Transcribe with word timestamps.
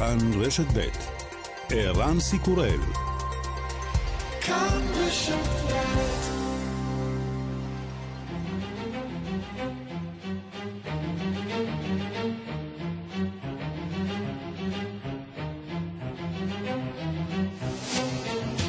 כאן 0.00 0.18
רשת 0.40 0.64
ב' 0.74 0.80
ערן 1.70 2.20
סיקורל 2.20 2.80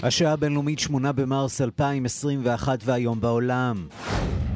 השעה 0.04 0.34
הבינלאומית 0.34 0.80
8 0.80 1.12
במרס 1.12 1.62
2021 1.62 2.80
והיום 2.86 3.22
בעולם. 3.22 3.88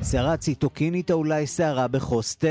סערה 0.01 0.37
ציטוקינית 0.37 1.11
או 1.11 1.15
אולי 1.15 1.47
סערה 1.47 1.87
בכוס 1.87 2.35
תה. 2.35 2.47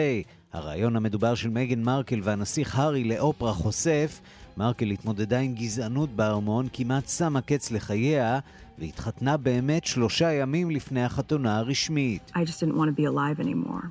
הרעיון 0.54 0.96
המדובר 0.96 1.34
של 1.34 1.48
מגן 1.48 1.82
מרקל 1.82 2.20
והנסיך 2.22 2.78
הארי 2.78 3.04
לאופרה 3.04 3.52
חושף, 3.52 4.20
מרקל 4.56 4.90
התמודדה 4.90 5.38
עם 5.38 5.54
גזענות 5.54 6.10
בארמון, 6.10 6.68
כמעט 6.72 7.08
שמה 7.08 7.40
קץ 7.40 7.70
לחייה, 7.70 8.38
והתחתנה 8.78 9.36
באמת 9.36 9.84
שלושה 9.84 10.32
ימים 10.32 10.70
לפני 10.70 11.04
החתונה 11.04 11.58
הרשמית. 11.58 12.32
I 12.34 12.38
just 12.38 12.60
didn't 12.60 12.76
want 12.76 12.88
to 12.88 13.02
be 13.02 13.04
alive 13.04 13.40
anymore. 13.40 13.90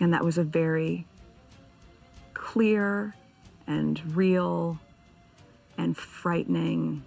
And 0.00 0.12
that 0.12 0.24
was 0.24 0.38
a 0.38 0.44
very 0.44 1.04
clear 2.34 3.14
and 3.66 4.00
real 4.16 4.76
and 5.78 5.96
frightening 5.96 7.02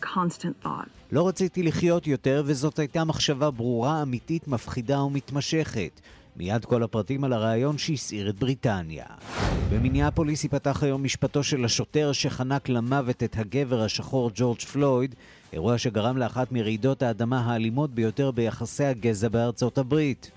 constant 0.00 0.64
thought. 0.64 0.88
לא 1.12 1.28
רציתי 1.28 1.62
לחיות 1.62 2.06
יותר, 2.06 2.42
וזאת 2.46 2.78
הייתה 2.78 3.04
מחשבה 3.04 3.50
ברורה, 3.50 4.02
אמיתית, 4.02 4.48
מפחידה 4.48 5.02
ומתמשכת. 5.02 6.00
מיד 6.36 6.64
כל 6.64 6.82
הפרטים 6.82 7.24
על 7.24 7.32
הרעיון 7.32 7.78
שהסעיר 7.78 8.28
את 8.28 8.38
בריטניה. 8.38 9.04
במיניאפוליס 9.70 10.44
ייפתח 10.44 10.82
היום 10.82 11.04
משפטו 11.04 11.42
של 11.42 11.64
השוטר 11.64 12.12
שחנק 12.12 12.68
למוות 12.68 13.22
את 13.22 13.36
הגבר 13.38 13.82
השחור 13.82 14.30
ג'ורג' 14.34 14.60
פלויד, 14.60 15.14
אירוע 15.52 15.78
שגרם 15.78 16.16
לאחת 16.16 16.52
מרעידות 16.52 17.02
האדמה 17.02 17.40
האלימות 17.40 17.90
ביותר 17.90 18.30
ביחסי 18.30 18.84
הגזע 18.84 19.28
בארצות 19.28 19.78
הברית. 19.78 20.30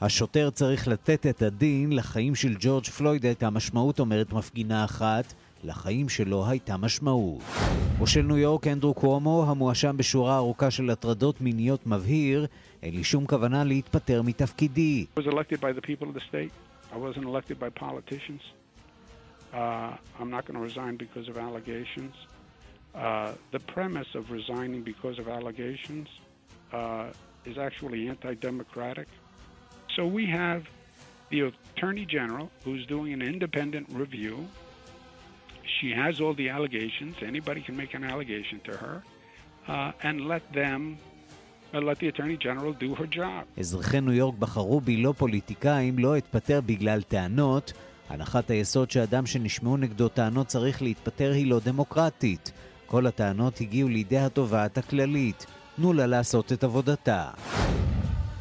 השוטר 0.00 0.50
צריך 0.50 0.88
לתת 0.88 1.26
את 1.26 1.42
הדין, 1.42 1.92
לחיים 1.92 2.34
של 2.34 2.54
ג'ורג' 2.60 2.84
פלויד 2.84 3.26
הייתה 3.26 3.50
משמעות, 3.50 4.00
אומרת 4.00 4.32
מפגינה 4.32 4.84
אחת, 4.84 5.34
לחיים 5.64 6.08
שלו 6.08 6.46
הייתה 6.46 6.76
משמעות. 6.76 7.42
מושל 7.98 8.22
ניו 8.22 8.38
יורק 8.38 8.66
אנדרו 8.66 8.94
קוומו, 8.94 9.44
המואשם 9.48 9.96
בשורה 9.96 10.36
ארוכה 10.36 10.70
של 10.70 10.90
הטרדות 10.90 11.40
מיניות 11.40 11.86
מבהיר, 11.86 12.46
אין 12.82 12.94
לי 12.94 13.04
שום 13.04 13.26
כוונה 13.26 13.64
להתפטר 13.64 14.22
מתפקידי. 14.22 15.06
Uh. 15.16 15.20
Uh, 19.52 19.92
uh, 26.72 27.12
is 27.44 27.58
actually 27.58 28.08
anti-democratic. 28.08 29.08
So 29.96 30.06
we 30.06 30.24
have 30.40 30.60
the 31.30 31.40
Attorney 31.50 32.06
General 32.16 32.46
who's 32.64 32.84
doing 32.86 33.12
an 33.12 33.22
independent 33.22 33.86
review 34.02 34.36
she 35.78 35.90
has 36.02 36.20
all 36.20 36.34
the 36.34 36.48
allegations. 36.56 37.14
Anybody 37.32 37.60
can 37.66 37.76
make 37.82 37.92
an 37.94 38.04
allegation 38.12 38.58
to 38.68 38.72
her, 38.82 38.96
uh, 39.68 40.06
and 40.08 40.16
let 40.32 40.44
them, 40.52 40.98
uh. 41.72 41.80
אזרחי 43.58 44.00
ניו 44.00 44.12
יורק 44.12 44.34
בחרו 44.38 44.80
בי 44.80 44.96
לא 44.96 45.14
פוליטיקאים, 45.18 45.98
לא 45.98 46.18
אתפטר 46.18 46.60
בגלל 46.66 47.02
טענות. 47.02 47.72
הנחת 48.08 48.50
היסוד 48.50 48.90
שאדם 48.90 49.26
שנשמעו 49.26 49.76
נגדו 49.76 50.08
טענות 50.08 50.46
צריך 50.46 50.82
להתפטר 50.82 51.32
היא 51.32 51.50
לא 51.50 51.60
דמוקרטית. 51.64 52.52
כל 52.86 53.06
הטענות 53.06 53.60
הגיעו 53.60 53.88
לידי 53.88 54.18
התובעת 54.18 54.78
הכללית. 54.78 55.46
תנו 55.76 55.92
לה 55.92 56.06
לעשות 56.06 56.52
את 56.52 56.64
עבודתה. 56.64 57.30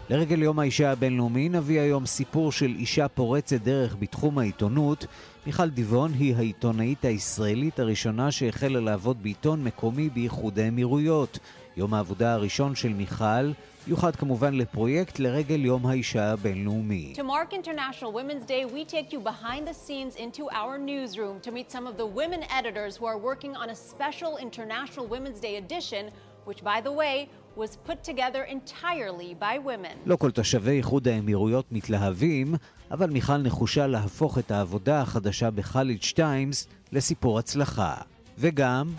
לרגל 0.09 0.41
יום 0.41 0.59
האישה 0.59 0.91
הבינלאומי 0.91 1.49
נביא 1.49 1.81
היום 1.81 2.05
סיפור 2.05 2.51
של 2.51 2.75
אישה 2.79 3.07
פורצת 3.07 3.61
דרך 3.61 3.95
בתחום 3.99 4.37
העיתונות. 4.37 5.05
מיכל 5.45 5.69
דיבון 5.69 6.13
היא 6.13 6.35
העיתונאית 6.35 7.05
הישראלית 7.05 7.79
הראשונה 7.79 8.31
שהחלה 8.31 8.79
לעבוד 8.79 9.23
בעיתון 9.23 9.63
מקומי 9.63 10.09
באיחוד 10.09 10.59
האמירויות. 10.59 11.39
יום 11.77 11.93
העבודה 11.93 12.33
הראשון 12.33 12.75
של 12.75 12.93
מיכל 12.93 13.51
יוחד 13.87 14.15
כמובן 14.15 14.53
לפרויקט 14.53 15.19
לרגל 15.19 15.65
יום 15.65 15.85
האישה 15.85 16.31
הבינלאומי. 16.31 17.13
To 17.15 17.23
mark 17.23 17.53
International 17.53 18.11
Women's 18.11 18.45
Day, 18.45 18.65
we 18.65 18.83
take 18.85 19.13
you 19.13 19.19
behind 19.19 19.67
the 19.67 19.73
scenes 19.73 20.15
into 20.15 20.43
our 20.49 20.77
newsroom 20.77 21.39
to 21.41 21.51
meet 21.51 21.71
some 21.71 21.85
of 21.87 21.97
the 21.97 22.09
women 22.19 22.41
editors 22.59 22.97
who 22.97 23.05
are 23.05 23.19
working 23.29 23.55
on 23.55 23.69
a 23.69 23.75
special 23.75 24.37
International 24.47 25.05
Women's 25.05 25.39
Day 25.39 25.55
edition, 25.63 26.03
which 26.49 26.61
by 26.63 26.79
the 26.87 26.93
way 27.01 27.15
was 27.57 27.89
put 27.89 28.03
together 28.03 28.43
entirely 28.49 29.33
by 29.39 29.57
women. 29.65 29.97
לא 30.05 30.15
כל 30.15 30.31
תושבי 30.31 30.71
איחוד 30.71 31.07
האמירויות 31.07 31.71
מתלהבים, 31.71 32.55
אבל 32.91 33.09
מיכל 33.09 33.37
נחושה 33.37 33.87
להפוך 33.87 34.37
את 34.37 34.51
העבודה 34.51 35.01
החדשה 35.01 35.51
בחאליג' 35.51 36.03
טיימס 36.15 36.67
לסיפור 36.91 37.39
הצלחה. 37.39 37.95
וגם... 38.37 38.93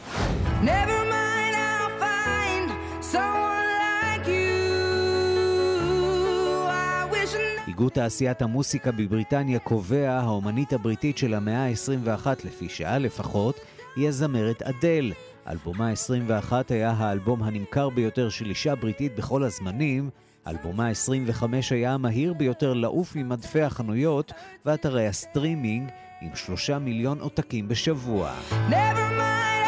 איגוד 7.81 7.93
תעשיית 7.93 8.43
המוסיקה 8.43 8.93
בבריטניה 8.93 9.59
קובע, 9.59 10.11
האומנית 10.11 10.73
הבריטית 10.73 11.19
של 11.19 11.35
המאה 11.35 11.67
ה-21 11.67 12.27
לפי 12.45 12.69
שעה 12.69 12.99
לפחות, 12.99 13.61
היא 13.97 14.09
הזמרת 14.09 14.63
אדל. 14.63 15.13
אלבומה 15.51 15.91
21 15.91 16.71
היה 16.71 16.91
האלבום 16.91 17.43
הנמכר 17.43 17.89
ביותר 17.89 18.29
של 18.29 18.49
אישה 18.49 18.75
בריטית 18.75 19.17
בכל 19.17 19.45
הזמנים, 19.45 20.11
אלבומה 20.47 20.89
25 20.89 21.73
היה 21.73 21.95
המהיר 21.95 22.35
ביותר 22.35 22.75
לעוף 22.75 23.17
ממדפי 23.17 23.63
החנויות 23.63 24.33
ואתרי 24.67 25.07
הסטרימינג 25.07 25.91
עם 26.21 26.31
שלושה 26.35 26.79
מיליון 26.79 27.21
עותקים 27.21 27.69
בשבוע. 27.69 28.33
Never 28.71 29.19
mind. 29.19 29.60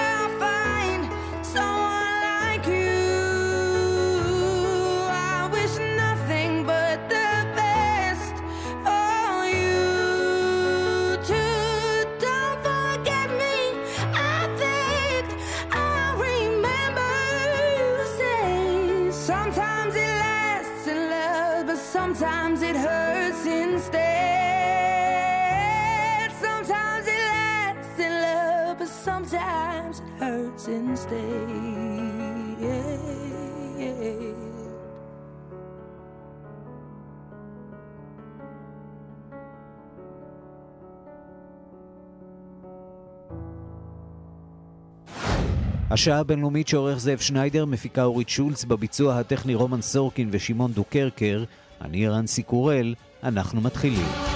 השעה 45.93 46.19
הבינלאומית 46.19 46.69
שעורך 46.69 46.99
זאב 46.99 47.19
שניידר, 47.19 47.65
מפיקה 47.65 48.04
אורית 48.04 48.28
שולץ, 48.28 48.65
בביצוע 48.65 49.19
הטכני 49.19 49.54
רומן 49.54 49.83
סורקין 49.83 50.28
ושמעון 50.33 50.72
דוקרקר, 50.72 51.45
אני 51.80 52.09
רנסי 52.09 52.42
קורל, 52.42 52.95
אנחנו 53.22 53.60
מתחילים. 53.60 54.31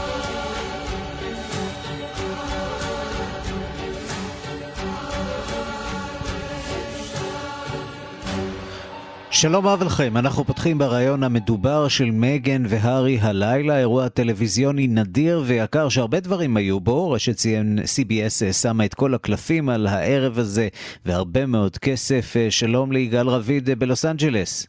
שלום 9.40 9.66
רב 9.66 9.82
לכם, 9.82 10.16
אנחנו 10.16 10.44
פותחים 10.44 10.78
ברעיון 10.78 11.22
המדובר 11.22 11.88
של 11.88 12.10
מגן 12.12 12.62
והארי 12.68 13.18
הלילה, 13.20 13.78
אירוע 13.78 14.08
טלוויזיוני 14.08 14.86
נדיר 14.86 15.42
ויקר 15.46 15.88
שהרבה 15.88 16.20
דברים 16.20 16.56
היו 16.56 16.80
בו, 16.80 17.10
רשת 17.10 17.38
CBS 17.84 18.52
שמה 18.52 18.84
את 18.84 18.94
כל 18.94 19.14
הקלפים 19.14 19.68
על 19.68 19.86
הערב 19.86 20.38
הזה 20.38 20.68
והרבה 21.06 21.46
מאוד 21.46 21.78
כסף. 21.78 22.34
שלום 22.50 22.92
ליגאל 22.92 23.28
רביד 23.28 23.70
בלוס 23.78 24.04
אנג'לס. 24.04 24.66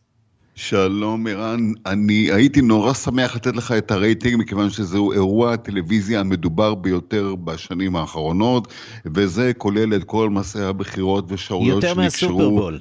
שלום 0.55 1.27
ערן, 1.27 1.71
אני 1.85 2.29
הייתי 2.31 2.61
נורא 2.61 2.93
שמח 2.93 3.35
לתת 3.35 3.55
לך 3.55 3.71
את 3.71 3.91
הרייטינג 3.91 4.35
מכיוון 4.39 4.69
שזהו 4.69 5.11
אירוע 5.11 5.53
הטלוויזיה 5.53 6.19
המדובר 6.19 6.75
ביותר 6.75 7.35
בשנים 7.35 7.95
האחרונות 7.95 8.73
וזה 9.05 9.51
כולל 9.57 9.95
את 9.95 10.03
כל 10.03 10.29
מסעי 10.29 10.63
הבחירות 10.63 11.25
ושערויות 11.31 11.81
שנקשרו. 11.81 12.01
יותר 12.01 12.01
מהסופרבול. 12.01 12.79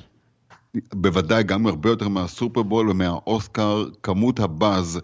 בוודאי 0.95 1.43
גם 1.43 1.67
הרבה 1.67 1.91
יותר 1.91 2.09
מהסופרבול 2.09 2.91
ומהאוסקר, 2.91 3.85
כמות 4.03 4.41
הבאז, 4.41 5.01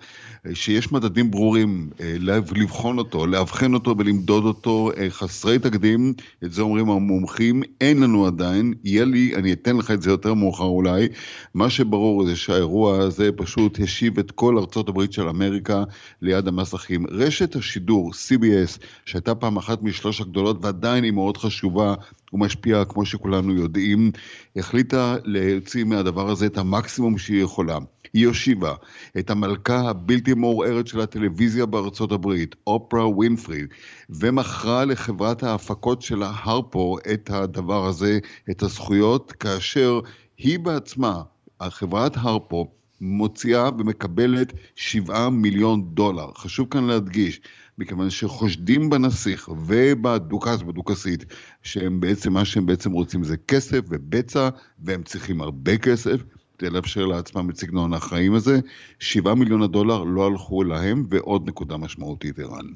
שיש 0.54 0.92
מדדים 0.92 1.30
ברורים 1.30 1.90
אה, 2.00 2.14
לבחון 2.20 2.98
אותו, 2.98 3.26
לאבחן 3.26 3.74
אותו 3.74 3.94
ולמדוד 3.98 4.44
אותו, 4.44 4.90
אה, 4.96 5.10
חסרי 5.10 5.58
תקדים, 5.58 6.14
את 6.44 6.52
זה 6.52 6.62
אומרים 6.62 6.90
המומחים, 6.90 7.62
אין 7.80 8.00
לנו 8.00 8.26
עדיין, 8.26 8.74
יהיה 8.84 9.04
לי, 9.04 9.36
אני 9.36 9.52
אתן 9.52 9.76
לך 9.76 9.90
את 9.90 10.02
זה 10.02 10.10
יותר 10.10 10.34
מאוחר 10.34 10.64
אולי, 10.64 11.08
מה 11.54 11.70
שברור 11.70 12.26
זה 12.26 12.36
שהאירוע 12.36 12.98
הזה 12.98 13.30
פשוט 13.36 13.80
השיב 13.80 14.18
את 14.18 14.30
כל 14.30 14.58
ארצות 14.58 14.88
הברית 14.88 15.12
של 15.12 15.28
אמריקה 15.28 15.84
ליד 16.22 16.48
המסכים. 16.48 17.06
רשת 17.10 17.56
השידור, 17.56 18.10
CBS, 18.10 18.78
שהייתה 19.04 19.34
פעם 19.34 19.56
אחת 19.56 19.82
משלוש 19.82 20.20
הגדולות 20.20 20.64
ועדיין 20.64 21.04
היא 21.04 21.12
מאוד 21.12 21.36
חשובה, 21.36 21.94
ומשפיעה, 22.32 22.84
כמו 22.84 23.06
שכולנו 23.06 23.55
יודעים, 23.55 24.11
החליטה 24.56 25.17
להוציא 25.25 25.84
מהדבר 25.84 26.31
הזה 26.31 26.46
את 26.46 26.58
המקסימום 26.58 27.19
שהיא 27.19 27.43
יכולה. 27.43 27.79
היא 28.14 28.26
הושיבה 28.26 28.75
את 29.19 29.31
המלכה 29.31 29.81
הבלתי 29.81 30.34
מעורערת 30.34 30.87
של 30.87 31.00
הטלוויזיה 31.00 31.67
בארצות 31.67 32.12
הברית, 32.12 32.55
אופרה 32.67 33.08
ווינפרי, 33.08 33.62
ומכרה 34.11 34.84
לחברת 34.84 35.43
ההפקות 35.43 36.02
שלה, 36.02 36.32
הרפו, 36.43 36.96
את 37.12 37.31
הדבר 37.31 37.87
הזה, 37.87 38.19
את 38.50 38.62
הזכויות, 38.62 39.32
כאשר 39.32 40.00
היא 40.38 40.58
בעצמה, 40.58 41.23
החברת 41.61 42.12
הרפו, 42.17 42.70
מוציאה 43.00 43.69
ומקבלת 43.78 44.52
7 44.76 45.28
מיליון 45.28 45.85
דולר. 45.94 46.26
חשוב 46.37 46.69
כאן 46.70 46.85
להדגיש, 46.85 47.40
מכיוון 47.78 48.10
שחושדים 48.10 48.90
בנסיך 48.90 49.48
ובדוכס, 49.48 50.62
בדוכסית, 50.62 51.24
שהם 51.62 52.00
בעצם, 52.00 52.32
מה 52.32 52.44
שהם 52.44 52.66
בעצם 52.66 52.92
רוצים 52.92 53.24
זה 53.24 53.36
כסף 53.36 53.80
ובצע, 53.88 54.48
והם 54.78 55.02
צריכים 55.02 55.40
הרבה 55.40 55.78
כסף. 55.78 56.22
כדי 56.58 56.70
לאפשר 56.70 57.06
לעצמם 57.06 57.50
את 57.50 57.56
סגנון 57.56 57.92
החיים 57.92 58.34
הזה, 58.34 58.60
7 58.98 59.34
מיליון 59.34 59.62
הדולר 59.62 60.04
לא 60.04 60.26
הלכו 60.26 60.64
להם, 60.64 61.06
ועוד 61.08 61.48
נקודה 61.48 61.76
משמעותית, 61.76 62.38
ערן. 62.38 62.66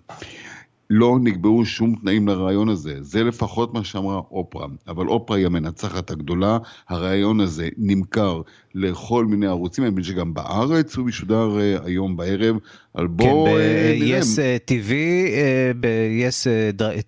לא 0.90 1.18
נקבעו 1.22 1.64
שום 1.64 1.94
תנאים 1.94 2.28
לרעיון 2.28 2.68
הזה, 2.68 2.94
זה 3.00 3.24
לפחות 3.24 3.74
מה 3.74 3.84
שאמרה 3.84 4.20
אופרה, 4.30 4.66
אבל 4.88 5.06
אופרה 5.06 5.36
היא 5.36 5.46
המנצחת 5.46 6.10
הגדולה, 6.10 6.58
הרעיון 6.88 7.40
הזה 7.40 7.68
נמכר 7.78 8.42
לכל 8.74 9.24
מיני 9.24 9.46
ערוצים, 9.46 9.84
אני 9.84 9.90
מבין 9.90 10.04
שגם 10.04 10.34
בארץ 10.34 10.96
הוא 10.96 11.06
משודר 11.06 11.58
uh, 11.58 11.86
היום 11.86 12.16
בערב, 12.16 12.56
בוא 12.94 13.48
כן, 13.48 13.54
uh, 13.54 14.02
נראה. 14.02 14.20
ב-yes 14.20 14.38
TV, 14.70 14.92
ב-yes 15.80 16.46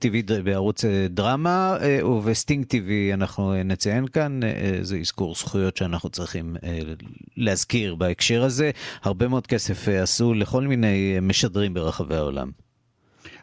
TV 0.05 0.43
בערוץ 0.45 0.85
דרמה, 1.11 1.77
ובסטינג 2.05 2.65
TV 2.65 3.15
אנחנו 3.15 3.55
נציין 3.65 4.07
כאן, 4.07 4.41
זה 4.83 4.99
אזכור 4.99 5.35
זכויות 5.35 5.77
שאנחנו 5.77 6.09
צריכים 6.09 6.57
להזכיר 7.37 7.95
בהקשר 7.95 8.45
הזה, 8.45 8.71
הרבה 9.03 9.29
מאוד 9.29 9.47
כסף 9.47 9.89
עשו 9.89 10.35
לכל 10.35 10.67
מיני 10.67 11.17
משדרים 11.23 11.75
ברחבי 11.75 12.15
העולם. 12.15 12.68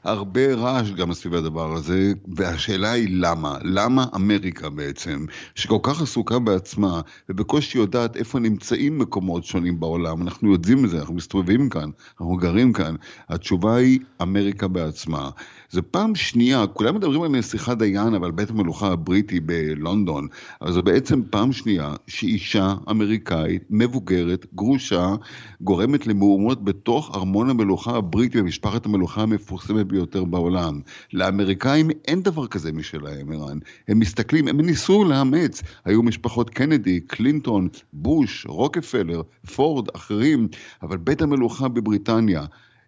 הרבה 0.05 0.53
רעש 0.53 0.91
גם 0.91 1.13
סביב 1.13 1.33
הדבר 1.33 1.73
הזה, 1.73 2.13
והשאלה 2.35 2.91
היא 2.91 3.07
למה? 3.11 3.57
למה 3.63 4.05
אמריקה 4.15 4.69
בעצם, 4.69 5.25
שכל 5.55 5.77
כך 5.83 6.01
עסוקה 6.01 6.39
בעצמה, 6.39 7.01
ובקושי 7.29 7.77
יודעת 7.77 8.17
איפה 8.17 8.39
נמצאים 8.39 8.99
מקומות 8.99 9.43
שונים 9.43 9.79
בעולם, 9.79 10.21
אנחנו 10.21 10.51
יודעים 10.51 10.85
את 10.85 10.89
זה, 10.89 10.99
אנחנו 10.99 11.13
מסתובבים 11.13 11.69
כאן, 11.69 11.89
אנחנו 12.11 12.35
גרים 12.37 12.73
כאן, 12.73 12.95
התשובה 13.29 13.75
היא 13.75 13.99
אמריקה 14.21 14.67
בעצמה. 14.67 15.29
זו 15.71 15.81
פעם 15.91 16.15
שנייה, 16.15 16.67
כולם 16.67 16.95
מדברים 16.95 17.21
על 17.21 17.31
נסיכה 17.31 17.75
דיין, 17.75 18.13
אבל 18.13 18.31
בית 18.31 18.49
המלוכה 18.49 18.87
הבריטי 18.87 19.39
בלונדון, 19.39 20.27
אבל 20.61 20.71
זו 20.71 20.83
בעצם 20.83 21.21
פעם 21.29 21.51
שנייה 21.51 21.93
שאישה 22.07 22.73
אמריקאית, 22.89 23.63
מבוגרת, 23.69 24.45
גרושה, 24.55 25.15
גורמת 25.61 26.07
למהומות 26.07 26.63
בתוך 26.63 27.15
ארמון 27.15 27.49
המלוכה 27.49 27.97
הבריטי, 27.97 28.41
במשפחת 28.41 28.85
המלוכה 28.85 29.21
המפורסמת 29.21 29.85
ביותר 29.85 30.23
בעולם. 30.23 30.81
לאמריקאים 31.13 31.89
אין 32.07 32.21
דבר 32.21 32.47
כזה 32.47 32.71
משלהם, 32.71 33.31
ערן. 33.31 33.57
הם 33.87 33.99
מסתכלים, 33.99 34.47
הם 34.47 34.61
ניסו 34.61 35.03
לאמץ. 35.03 35.61
היו 35.85 36.03
משפחות 36.03 36.49
קנדי, 36.49 36.99
קלינטון, 36.99 37.67
בוש, 37.93 38.45
רוקפלר, 38.49 39.21
פורד, 39.55 39.87
אחרים, 39.95 40.47
אבל 40.81 40.97
בית 40.97 41.21
המלוכה 41.21 41.67
בבריטניה, 41.67 42.45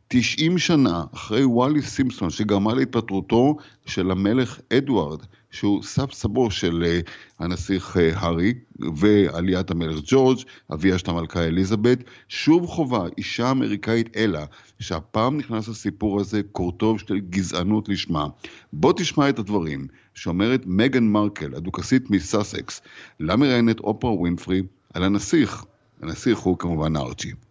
90 0.09 0.57
שנה 0.57 1.03
אחרי 1.13 1.45
וואלי 1.45 1.81
סימפסון 1.81 2.29
שגרמה 2.29 2.73
להתפטרותו 2.73 3.55
של 3.85 4.11
המלך 4.11 4.59
אדוארד, 4.73 5.19
שהוא 5.51 5.83
סב 5.83 6.11
סבו 6.11 6.51
של 6.51 6.83
uh, 6.83 7.09
הנסיך 7.39 7.97
uh, 7.97 7.99
הארי 8.15 8.53
ועליית 8.95 9.71
המלך 9.71 9.99
ג'ורג', 10.05 10.37
אביה 10.73 10.97
של 10.97 11.09
המלכה 11.09 11.43
אליזבת, 11.43 11.97
שוב 12.27 12.65
חובה 12.65 13.05
אישה 13.17 13.51
אמריקאית 13.51 14.17
אלה, 14.17 14.45
שהפעם 14.79 15.37
נכנס 15.37 15.67
לסיפור 15.67 16.19
הזה 16.19 16.41
קורטוב 16.51 16.99
של 16.99 17.19
גזענות 17.19 17.89
לשמה. 17.89 18.27
בוא 18.73 18.93
תשמע 18.97 19.29
את 19.29 19.39
הדברים 19.39 19.87
שאומרת 20.13 20.61
מגן 20.65 21.03
מרקל, 21.03 21.55
הדוכסית 21.55 22.09
מסאסקס, 22.09 22.81
למראיינת 23.19 23.79
אופרה 23.79 24.11
ווינפרי 24.11 24.61
על 24.93 25.03
הנסיך. 25.03 25.63
הנסיך 26.01 26.39
הוא 26.39 26.57
כמובן 26.57 26.95
ארצ'י. 26.97 27.46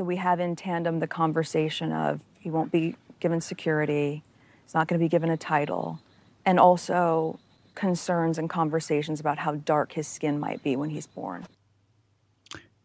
So 0.00 0.04
we 0.04 0.16
have 0.16 0.40
in 0.40 0.56
tandem 0.56 1.00
the 1.00 1.06
conversation 1.06 1.92
of 1.92 2.20
he 2.38 2.50
won't 2.50 2.72
be 2.72 2.96
given 3.20 3.40
security, 3.40 4.22
he's 4.64 4.74
not 4.74 4.88
going 4.88 4.98
to 5.00 5.04
be 5.04 5.08
given 5.08 5.30
a 5.30 5.36
title, 5.36 5.98
and 6.44 6.58
also 6.60 7.38
concerns 7.74 8.38
and 8.38 8.48
conversations 8.50 9.20
about 9.20 9.38
how 9.38 9.52
dark 9.54 9.92
his 9.92 10.06
skin 10.08 10.38
might 10.40 10.62
be 10.62 10.76
when 10.76 10.90
he's 10.90 11.06
born. 11.06 11.44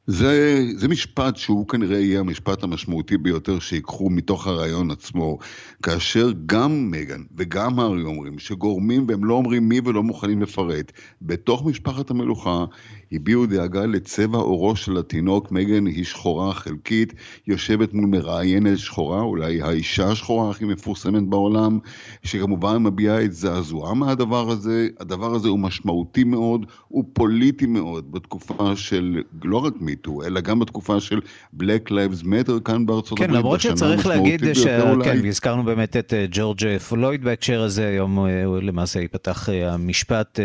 זה, 0.07 0.63
זה 0.75 0.87
משפט 0.87 1.35
שהוא 1.35 1.67
כנראה 1.67 1.99
יהיה 1.99 2.19
המשפט 2.19 2.63
המשמעותי 2.63 3.17
ביותר 3.17 3.59
שיקחו 3.59 4.09
מתוך 4.09 4.47
הרעיון 4.47 4.91
עצמו, 4.91 5.37
כאשר 5.83 6.31
גם 6.45 6.91
מגן 6.91 7.21
וגם 7.35 7.79
הארי 7.79 8.03
אומרים 8.03 8.39
שגורמים 8.39 9.05
והם 9.07 9.25
לא 9.25 9.33
אומרים 9.33 9.69
מי 9.69 9.79
ולא 9.85 10.03
מוכנים 10.03 10.41
לפרט, 10.41 10.91
בתוך 11.21 11.65
משפחת 11.65 12.09
המלוכה 12.09 12.65
הביעו 13.12 13.46
דאגה 13.46 13.86
לצבע 13.86 14.38
עורו 14.38 14.76
של 14.76 14.96
התינוק, 14.96 15.52
מגן 15.52 15.86
היא 15.86 16.04
שחורה 16.04 16.54
חלקית, 16.54 17.12
יושבת 17.46 17.94
מול 17.94 18.06
מראיינת 18.06 18.78
שחורה, 18.78 19.20
אולי 19.20 19.62
האישה 19.62 20.08
השחורה 20.08 20.50
הכי 20.50 20.64
מפורסמת 20.64 21.22
בעולם, 21.22 21.78
שכמובן 22.22 22.76
מביעה 22.76 23.24
את 23.24 23.32
זעזועה 23.32 23.94
מהדבר 23.94 24.50
הזה, 24.50 24.88
הדבר 25.00 25.34
הזה 25.34 25.48
הוא 25.48 25.58
משמעותי 25.58 26.24
מאוד, 26.24 26.66
הוא 26.88 27.04
פוליטי 27.12 27.66
מאוד 27.66 28.12
בתקופה 28.12 28.76
של 28.76 29.22
לא 29.44 29.56
רק 29.56 29.74
מיטו, 29.80 30.22
אלא 30.24 30.40
גם 30.40 30.58
בתקופה 30.58 31.00
של 31.00 31.20
Black 31.60 31.90
Lives 31.90 32.24
Matter 32.24 32.60
כאן 32.64 32.86
בארצות 32.86 33.18
כן, 33.18 33.24
הברית. 33.24 33.30
כן, 33.30 33.32
למרות 33.32 33.60
שצריך 33.60 34.06
להגיד, 34.06 34.54
ש... 34.54 34.66
כן, 35.04 35.20
והזכרנו 35.22 35.64
באמת 35.64 35.96
את 35.96 36.14
אה, 36.14 36.26
ג'ורג' 36.30 36.78
פלויד 36.88 37.24
בהקשר 37.24 37.62
הזה, 37.62 37.88
היום 37.88 38.18
אה, 38.18 38.44
למעשה 38.62 39.00
ייפתח 39.00 39.48
אה, 39.48 39.74
המשפט 39.74 40.40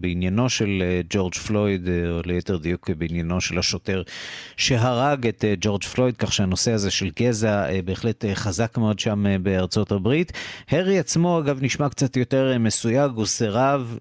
בעניינו 0.00 0.48
של 0.48 0.82
ג'ורג' 1.10 1.34
פלויד. 1.34 1.88
או 2.10 2.20
ליתר 2.24 2.56
דיוק 2.56 2.90
בעניינו 2.90 3.40
של 3.40 3.58
השוטר 3.58 4.02
שהרג 4.56 5.26
את 5.26 5.44
אה, 5.44 5.54
ג'ורג' 5.60 5.84
פלויד, 5.84 6.16
כך 6.16 6.32
שהנושא 6.32 6.72
הזה 6.72 6.90
של 6.90 7.10
גזע 7.18 7.68
אה, 7.68 7.80
בהחלט 7.84 8.24
אה, 8.24 8.34
חזק 8.34 8.78
מאוד 8.78 8.98
שם 8.98 9.24
בארצות 9.42 9.92
הברית. 9.92 10.32
הרי 10.70 10.98
עצמו, 10.98 11.38
אגב, 11.38 11.58
נשמע 11.62 11.88
קצת 11.88 12.16
יותר 12.16 12.58
מסויג, 12.60 13.10
הוא 13.14 13.26
סירב 13.26 13.98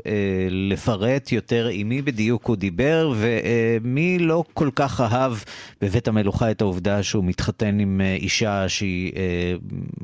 לפרט 0.50 1.32
יותר 1.32 1.68
עם 1.72 1.90
מי 1.90 2.02
בדיוק 2.02 2.46
הוא 2.46 2.56
דיבר, 2.56 3.14
ומי 3.18 4.20
לא 4.20 4.44
כל 4.54 4.70
כך 4.76 5.02
אהב 5.02 5.34
בבית 5.82 6.08
המלוכה 6.08 6.52
את 6.52 6.62
העובדה 6.62 7.04
שהוא 7.04 7.24
מתחתן 7.24 7.80
עם 7.80 8.02
אישה 8.02 8.70
שהיא 8.70 9.12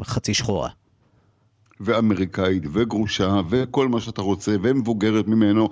חצי 0.03 0.33
שחורה. 0.33 0.80
ואמריקאית 1.83 2.63
וגרושה 2.71 3.41
וכל 3.49 3.87
מה 3.87 4.01
שאתה 4.01 4.21
רוצה 4.21 4.55
ומבוגרת 4.61 5.27
ממנו, 5.27 5.69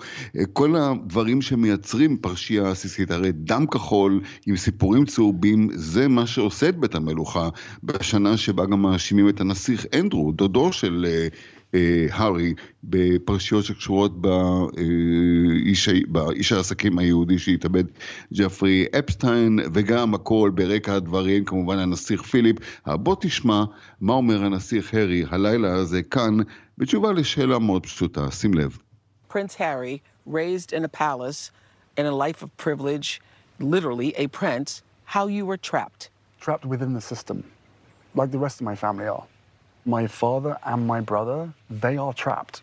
כל 0.54 0.76
הדברים 0.76 1.42
שמייצרים 1.42 2.18
פרשייה 2.18 2.72
עסיסית, 2.72 3.12
הרי 3.12 3.32
דם 3.32 3.66
כחול 3.68 4.22
עם 4.46 4.58
סיפורים 4.58 5.06
צהובים 5.06 5.70
זה 5.74 6.08
מה 6.08 6.28
שעושה 6.28 6.70
את 6.70 6.78
בית 6.78 6.96
המלוכה. 6.96 7.50
בשנה 7.84 8.38
שבה 8.38 8.66
גם 8.66 8.82
מאשימים 8.82 9.30
את 9.30 9.42
הנסיך 9.42 9.86
אנדרו, 10.00 10.32
דודו 10.32 10.74
של 10.74 11.06
אה, 11.10 11.28
הארי 12.12 12.54
בפרשיות 12.84 13.66
שקשורות 13.66 14.22
באיש, 14.22 15.90
באיש 16.08 16.52
העסקים 16.52 16.98
היהודי 16.98 17.40
שהתאבד 17.40 17.84
ג'פרי 18.34 18.86
אפסטיין 19.00 19.60
וגם 19.74 20.14
הכל 20.14 20.52
ברקע 20.56 20.96
הדברים 20.96 21.46
כמובן 21.46 21.78
הנסיך 21.78 22.22
פיליפ. 22.22 22.56
בוא 22.88 23.16
תשמע 23.22 23.64
מה 24.02 24.14
אומר 24.14 24.44
הנסיך 24.44 24.94
הארי 24.94 25.24
הלילה 25.30 25.74
הזה 25.74 26.04
כאן 26.04 26.38
בתשובה 26.78 27.12
לשאלה 27.12 27.60
מאוד 27.60 27.86
פשוטה, 27.86 28.32
שים 28.32 28.54
לב. 28.54 28.78
Prince 29.30 29.56
Harry, 29.56 30.02
raised 30.26 30.74
in 30.74 30.84
a 30.84 30.88
palace, 30.88 31.52
in 31.98 32.06
a 32.06 32.16
life 32.26 32.42
of 32.42 32.50
privilege, 32.58 33.22
literally 33.60 34.14
a 34.16 34.28
prince, 34.28 34.82
how 35.06 35.28
you 35.28 35.46
were 35.46 35.58
trapped. 35.58 36.10
Trapped 36.40 36.66
within 36.66 36.94
the 36.94 37.02
system, 37.02 37.44
like 38.16 38.32
the 38.32 38.40
rest 38.40 38.60
of 38.62 38.66
my 38.66 38.76
family 38.76 39.08
are. 39.08 39.26
My 39.86 40.08
father 40.08 40.58
and 40.64 40.88
my 40.88 41.02
brother, 41.02 41.50
they 41.82 41.98
are 41.98 42.14
trapped. 42.14 42.62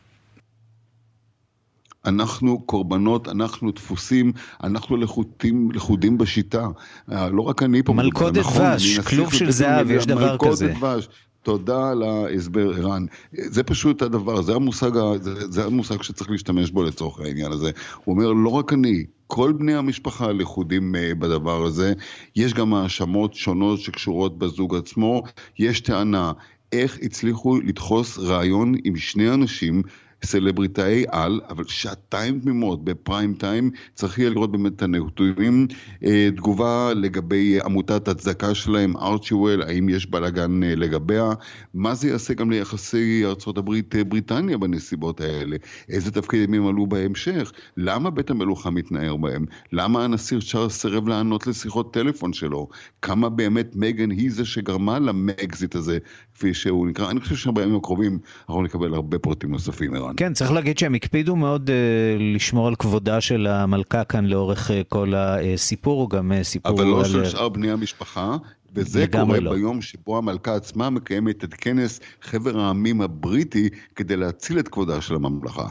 אנחנו 2.07 2.61
קורבנות, 2.61 3.29
אנחנו 3.29 3.71
דפוסים, 3.71 4.33
אנחנו 4.63 4.97
לחוטים, 4.97 5.71
לכודים 5.73 6.19
בשיטה. 6.19 6.69
אה, 7.13 7.29
לא 7.31 7.43
רק 7.43 7.63
אני 7.63 7.83
פה. 7.83 7.93
מלכודת 7.93 8.37
נכון, 8.39 8.63
דבש, 8.63 8.99
כלוב 8.99 9.33
של 9.33 9.51
זהב, 9.51 9.91
יש 9.91 10.07
דבר 10.07 10.37
כזה. 10.39 10.67
מלכודת 10.67 10.79
דבש. 10.79 11.09
תודה 11.43 11.91
על 11.91 12.03
ההסבר, 12.03 12.73
ערן. 12.77 13.07
זה 13.33 13.63
פשוט 13.63 14.03
הדבר, 14.03 14.43
זה 14.43 14.55
המושג, 14.55 14.91
זה, 15.21 15.51
זה 15.51 15.65
המושג 15.65 16.03
שצריך 16.03 16.31
להשתמש 16.31 16.71
בו 16.71 16.83
לצורך 16.83 17.21
העניין 17.21 17.53
הזה. 17.53 17.71
הוא 18.05 18.15
אומר, 18.15 18.33
לא 18.33 18.49
רק 18.49 18.73
אני, 18.73 19.05
כל 19.27 19.53
בני 19.53 19.75
המשפחה 19.75 20.33
לכודים 20.33 20.95
אה, 20.95 21.15
בדבר 21.15 21.65
הזה. 21.65 21.93
יש 22.37 22.55
גם 22.55 22.75
האשמות 22.75 23.35
שונות 23.35 23.81
שקשורות 23.81 24.39
בזוג 24.39 24.75
עצמו. 24.75 25.23
יש 25.59 25.81
טענה, 25.81 26.33
איך 26.77 26.99
הצליחו 27.03 27.61
לדחוס 27.61 28.19
רעיון 28.19 28.75
עם 28.85 28.97
שני 28.97 29.35
אנשים 29.35 29.83
סלבריטאי 30.25 31.05
על, 31.09 31.41
אבל 31.49 31.65
שעתיים 31.67 32.41
תמימות 32.41 32.85
בפריים 32.85 33.35
טיים, 33.35 33.71
צריך 33.95 34.19
יהיה 34.19 34.31
לראות 34.31 34.53
באמת 34.53 34.73
את 34.77 34.83
הנתונים. 34.83 35.67
אה, 36.05 36.29
תגובה 36.37 36.93
לגבי 36.95 37.59
עמותת 37.65 38.09
הצדקה 38.09 38.55
שלהם, 38.55 38.97
ארצ'יוול, 38.97 39.63
האם 39.63 39.89
יש 39.89 40.07
בלאגן 40.07 40.63
אה, 40.63 40.75
לגביה, 40.75 41.31
מה 41.75 41.95
זה 41.95 42.09
יעשה 42.09 42.35
גם 42.35 42.51
ליחסי 42.51 43.25
ארה"ב-בריטניה 43.25 44.53
אה, 44.53 44.59
בנסיבות 44.59 45.21
האלה, 45.21 45.57
איזה 45.89 46.11
תפקידים 46.11 46.67
עלו 46.67 46.87
בהמשך, 46.87 47.53
למה 47.77 48.11
בית 48.11 48.31
המלוכה 48.31 48.71
מתנער 48.71 49.17
בהם, 49.17 49.45
למה 49.73 50.05
הנשיא 50.05 50.39
צ'ארלס 50.51 50.81
סירב 50.81 51.09
לענות 51.09 51.47
לשיחות 51.47 51.95
טלפון 51.95 52.33
שלו, 52.33 52.69
כמה 53.03 53.29
באמת 53.29 53.77
מגן 53.77 54.11
היא 54.11 54.31
זה 54.33 54.45
שגרמה 54.45 54.99
למקזיט 54.99 55.75
הזה, 55.75 55.99
כפי 56.35 56.55
שהוא 56.55 56.87
נקרא, 56.87 57.11
אני 57.11 57.21
חושב 57.21 57.37
שבימים 57.37 57.77
הקרובים 57.77 58.19
אנחנו 58.41 58.63
נקבל 58.63 58.95
הרבה 58.95 59.19
פרטים 59.19 59.51
נוספים, 59.51 59.95
ערן. 60.07 60.15
כן, 60.17 60.33
צריך 60.33 60.53
להגיד 60.53 60.79
שהם 60.79 60.95
הקפידו 60.95 61.37
מאוד 61.37 61.71
uh, 61.71 62.23
לשמור 62.35 62.69
על 62.69 62.75
כבודה 62.77 63.21
של 63.21 63.47
המלכה 63.47 64.05
כאן 64.05 64.27
לאורך 64.27 64.71
uh, 64.71 64.73
כל 64.89 65.13
הסיפור, 65.17 66.11
גם 66.11 66.33
uh, 66.33 66.45
סיפור 66.45 66.73
אבל 66.73 66.85
לא 66.85 66.99
על... 66.99 67.05
של 67.05 67.25
שאר 67.25 67.49
בני 67.49 67.71
המשפחה, 67.71 68.37
וזה 68.75 69.07
קורה 69.13 69.41
לא. 69.41 69.53
ביום 69.53 69.83
שבו 69.83 70.19
המלכה 70.19 70.55
עצמה 70.55 70.91
מקיימת 70.91 71.45
את 71.45 71.55
כנס 71.55 72.01
חבר 72.23 72.61
העמים 72.61 73.01
הבריטי 73.01 73.69
כדי 73.95 74.17
להציל 74.17 74.59
את 74.59 74.69
כבודה 74.69 75.01
של 75.01 75.15
הממלכה. 75.15 75.67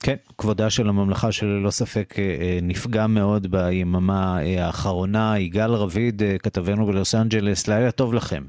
כן, 0.00 0.16
כבודה 0.38 0.70
של 0.70 0.88
הממלכה 0.88 1.32
שללא 1.32 1.70
ספק 1.70 2.14
נפגע 2.62 3.06
מאוד 3.06 3.46
ביממה 3.50 4.38
האחרונה. 4.58 5.38
יגאל 5.38 5.70
רביד, 5.70 6.22
כתבנו 6.42 6.86
בלוס 6.86 7.14
אנג'לס, 7.14 7.68
לילה 7.68 7.90
טוב 7.90 8.14
לכם. 8.14 8.42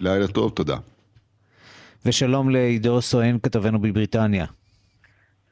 לילה 0.00 0.28
טוב, 0.28 0.50
תודה. 0.50 0.76
ושלום 2.06 2.50
לעידו 2.50 3.02
סואן, 3.02 3.38
כתבנו 3.42 3.78
בבריטניה. 3.78 4.46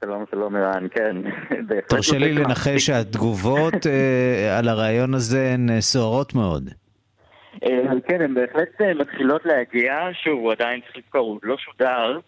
שלום, 0.00 0.25
שלום 0.31 0.57
ערן, 0.57 0.87
כן. 0.90 1.17
תרשה 1.88 2.19
לי 2.19 2.33
לנחש 2.33 2.87
שהתגובות 2.87 3.75
uh, 3.75 4.59
על 4.59 4.69
הרעיון 4.69 5.14
הזה 5.14 5.50
הן 5.55 5.69
uh, 5.69 5.81
סוערות 5.81 6.35
מאוד. 6.35 6.69
Uh, 7.64 7.69
כן, 8.09 8.21
הן 8.21 8.35
בהחלט 8.35 8.81
מתחילות 8.99 9.45
להגיע, 9.45 9.95
שוב, 10.25 10.40
הוא 10.40 10.52
עדיין 10.52 10.81
צריך 10.81 10.97
לזכור, 10.97 11.21
הוא 11.21 11.40
לא 11.43 11.57
שודר 11.59 12.19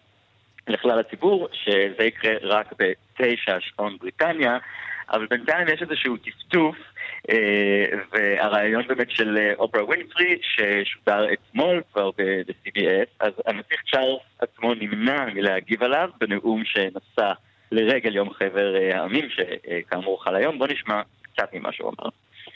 לכלל 0.67 0.99
הציבור, 0.99 1.47
שזה 1.53 2.03
יקרה 2.03 2.31
רק 2.41 2.73
בתשע 2.79 3.57
שעון 3.59 3.97
בריטניה, 4.01 4.57
אבל 5.11 5.27
בינתיים 5.29 5.67
יש 5.67 5.81
איזשהו 5.81 6.17
טפטוף 6.17 6.75
אה, 6.75 6.90
והרעיון 8.12 8.86
באמת 8.88 9.10
של 9.10 9.38
אה, 9.38 9.52
אופרה 9.58 9.84
ווינפרי, 9.84 10.38
ששודר 10.42 11.32
אתמול 11.32 11.82
כבר 11.92 12.10
ב-CBS, 12.10 13.08
אז 13.20 13.32
הנסיך 13.46 13.82
צ'ארלס 13.90 14.22
עצמו 14.38 14.74
נמנע 14.74 15.26
מלהגיב 15.34 15.82
עליו 15.82 16.08
בנאום 16.20 16.62
שנשא 16.64 17.32
לרגל 17.72 18.16
יום 18.16 18.30
חבר 18.32 18.76
אה, 18.76 18.98
העמים, 19.00 19.28
שכאמור 19.30 20.24
חל 20.24 20.36
היום. 20.36 20.58
בוא 20.58 20.66
נשמע 20.66 21.02
קצת 21.22 21.48
ממה 21.52 21.72
שהוא 21.72 21.92
אמר. 21.98 22.08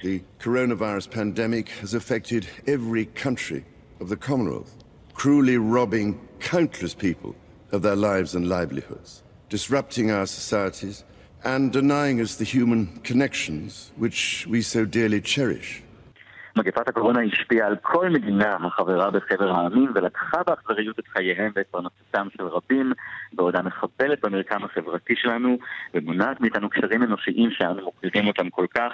The 0.02 0.22
coronavirus 0.40 1.10
pandemic 1.10 1.68
has 1.82 1.92
affected 1.94 2.46
every 2.66 3.06
country 3.24 3.64
of 4.00 4.08
the 4.08 4.16
Commonwealth, 4.16 4.72
cruelly 5.14 5.58
robbing 5.58 6.18
countless 6.40 6.94
people 6.94 7.34
of 7.72 7.82
their 7.82 7.96
lives 7.96 8.34
and 8.34 8.48
livelihoods, 8.48 9.22
disrupting 9.50 10.10
our 10.10 10.26
societies 10.26 11.04
and 11.45 11.71
denying 11.71 12.19
us 12.19 12.35
the 12.35 12.43
human 12.43 12.81
connections 13.03 13.91
which 13.97 14.47
we 14.49 14.61
so 14.61 14.83
dearly 14.85 15.21
cherish. 15.21 15.81
מגפת 16.57 16.87
הקורונה 16.87 17.19
השפיעה 17.21 17.67
על 17.67 17.75
כל 17.81 18.09
מדינה 18.09 18.57
החברה 18.67 19.11
בחבר 19.11 19.51
העמים 19.51 19.91
ולקחה 19.95 20.37
באכזריות 20.47 20.99
את 20.99 21.07
חייהם 21.07 21.51
ואת 21.55 21.65
פרנסתם 21.71 22.27
של 22.37 22.43
רבים 22.43 22.93
בעודה 23.33 23.61
מחבלת 23.61 24.25
במרקם 24.25 24.63
החברתי 24.63 25.13
שלנו 25.15 25.57
ומונעת 25.93 26.41
מאיתנו 26.41 26.69
קשרים 26.69 27.03
אנושיים 27.03 27.49
שאנו 27.51 27.81
מוקדים 27.83 28.27
אותם 28.27 28.49
כל 28.49 28.65
כך. 28.75 28.91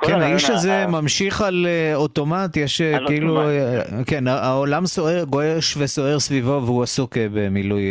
כן, 0.00 0.20
האיש 0.20 0.50
הזה 0.50 0.84
ה... 0.84 0.86
ממשיך 0.86 1.40
על 1.40 1.66
uh, 1.66 1.96
אוטומט, 1.96 2.56
יש 2.56 2.80
uh, 2.80 3.06
כאילו, 3.06 3.42
uh, 3.42 4.04
כן, 4.06 4.26
העולם 4.26 4.86
סוער, 4.86 5.24
גועש 5.24 5.76
וסוער 5.76 6.18
סביבו 6.18 6.62
והוא 6.64 6.82
עסוק 6.82 7.16
במילוי 7.32 7.82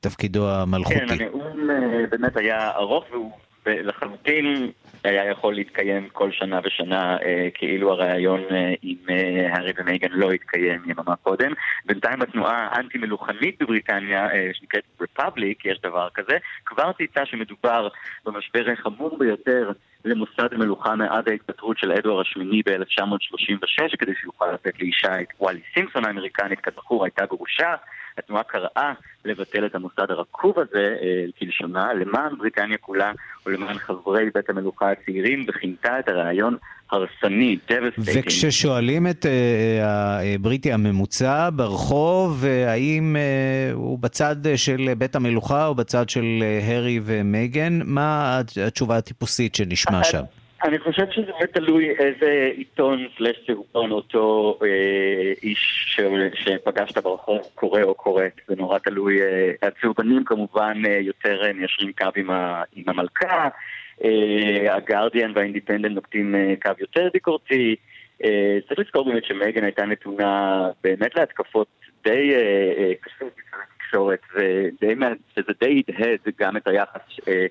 תפקידו 0.00 0.50
המלכותי. 0.50 0.98
כן, 0.98 1.24
הנאום 1.24 1.68
באמת 2.10 2.36
היה 2.36 2.70
ארוך 2.70 3.04
והוא 3.10 3.32
לחלוטין 3.66 4.70
היה 5.04 5.30
יכול 5.30 5.54
להתקיים 5.54 6.08
כל 6.12 6.32
שנה 6.32 6.60
ושנה 6.64 7.16
אה, 7.22 7.48
כאילו 7.54 7.92
הריאיון 7.92 8.40
אה, 8.50 8.74
עם 8.82 8.96
אה, 9.10 9.48
הארי 9.52 9.72
ומייגן 9.78 10.08
לא 10.10 10.32
התקיים 10.32 10.82
יממה 10.86 11.16
קודם. 11.16 11.52
בינתיים 11.84 12.18
בתנועה 12.18 12.68
האנטי-מלוכנית 12.70 13.62
בבריטניה, 13.62 14.30
אה, 14.30 14.50
שנקראת 14.52 14.82
רפבליק, 15.00 15.64
יש 15.64 15.80
דבר 15.82 16.08
כזה, 16.14 16.36
כבר 16.64 16.92
צייצה 16.92 17.26
שמדובר 17.26 17.88
במשבר 18.26 18.64
החמור 18.72 19.18
ביותר 19.18 19.70
למוסד 20.04 20.52
המלוכה 20.52 20.94
מאז 20.94 21.24
ההתפטרות 21.26 21.78
של 21.78 21.92
אדואר 21.92 22.20
השמיני 22.20 22.62
ב-1936, 22.66 23.96
כדי 23.98 24.12
שיוכל 24.20 24.52
לתת 24.52 24.80
לאישה 24.80 25.20
את 25.20 25.28
וואלי 25.40 25.60
סימפסון 25.74 26.04
האמריקנית, 26.04 26.60
כזכור 26.60 27.04
הייתה 27.04 27.26
גרושה. 27.26 27.74
התנועה 28.18 28.42
קראה 28.42 28.92
לבטל 29.24 29.66
את 29.66 29.74
המוסד 29.74 30.10
הרקוב 30.10 30.58
הזה, 30.58 30.96
אה, 31.02 31.24
כלשונה, 31.38 31.94
למען 31.94 32.38
בריטניה 32.38 32.78
כולה 32.78 33.12
ולמען 33.46 33.78
חברי 33.78 34.30
בית 34.34 34.50
המלוכה 34.50 34.90
הצעירים, 34.90 35.44
וכינתה 35.48 35.98
את 35.98 36.08
הרעיון 36.08 36.56
הרסני, 36.90 37.58
devastating. 37.68 38.18
וכששואלים 38.18 39.06
את 39.06 39.26
uh, 39.26 39.28
הבריטי 40.34 40.72
הממוצע 40.72 41.48
ברחוב, 41.52 42.44
האם 42.66 43.16
uh, 43.16 43.74
הוא 43.74 43.98
בצד 43.98 44.36
של 44.56 44.90
בית 44.98 45.16
המלוכה 45.16 45.66
או 45.66 45.74
בצד 45.74 46.08
של 46.08 46.42
הרי 46.62 47.00
ומייגן, 47.04 47.80
מה 47.84 48.40
התשובה 48.66 48.96
הטיפוסית 48.96 49.54
שנשמע 49.54 50.04
שם? 50.04 50.22
אני 50.66 50.78
חושב 50.78 51.10
שזה 51.10 51.32
באמת 51.32 51.52
תלוי 51.52 51.90
איזה 51.90 52.50
עיתון 52.56 53.06
סלש 53.18 53.36
סרטון 53.46 53.90
אותו 53.90 54.58
אה, 54.62 55.32
איש 55.42 55.96
שפגשת 56.34 56.98
ברחוב 56.98 57.40
קורא 57.54 57.82
או 57.82 57.94
קוראת, 57.94 58.40
זה 58.48 58.54
נורא 58.56 58.78
תלוי. 58.78 59.22
אה, 59.22 59.52
הצהובנים 59.62 60.24
כמובן 60.24 60.82
אה, 60.86 60.98
יותר 61.02 61.44
אה, 61.44 61.52
מיישרים 61.52 61.92
קו 61.92 62.06
עם, 62.16 62.30
ה, 62.30 62.62
עם 62.76 62.84
המלכה, 62.86 63.48
אה, 64.04 64.74
הגרדיאן 64.74 65.32
והאינדיפנדנט 65.34 65.94
נוקטים 65.94 66.34
אה, 66.34 66.54
קו 66.62 66.70
יותר 66.78 67.08
ביקורתי. 67.12 67.76
אה, 68.24 68.58
צריך 68.68 68.80
לזכור 68.80 69.04
באמת 69.04 69.24
שמייגן 69.24 69.64
הייתה 69.64 69.86
נתונה 69.86 70.68
באמת 70.84 71.16
להתקפות 71.16 71.68
די 72.04 72.34
אה, 72.34 72.72
אה, 72.78 72.92
קשות 73.00 73.32
בתקשורת, 73.38 74.20
שזה 75.34 75.52
די 75.60 75.82
הדהד 75.88 76.20
גם 76.38 76.56
את 76.56 76.68
היחס 76.68 77.00
אה, 77.28 77.46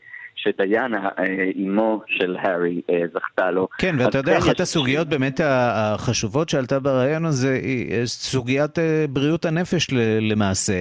שדיאנה, 0.45 1.09
אימו 1.55 2.01
של 2.07 2.35
הארי, 2.39 2.81
אה, 2.89 3.01
זכתה 3.13 3.51
לו. 3.51 3.67
כן, 3.77 3.95
ואתה 3.99 4.17
יודע, 4.17 4.37
אחת 4.37 4.59
הסוגיות 4.59 5.07
באמת 5.07 5.39
החשובות 5.43 6.49
שעלתה 6.49 6.79
ברעיון 6.79 7.25
הזה 7.25 7.59
היא 7.63 7.91
אה, 7.93 8.05
סוגיית 8.05 8.79
אה, 8.79 9.05
בריאות 9.09 9.45
הנפש 9.45 9.87
למעשה. 10.21 10.73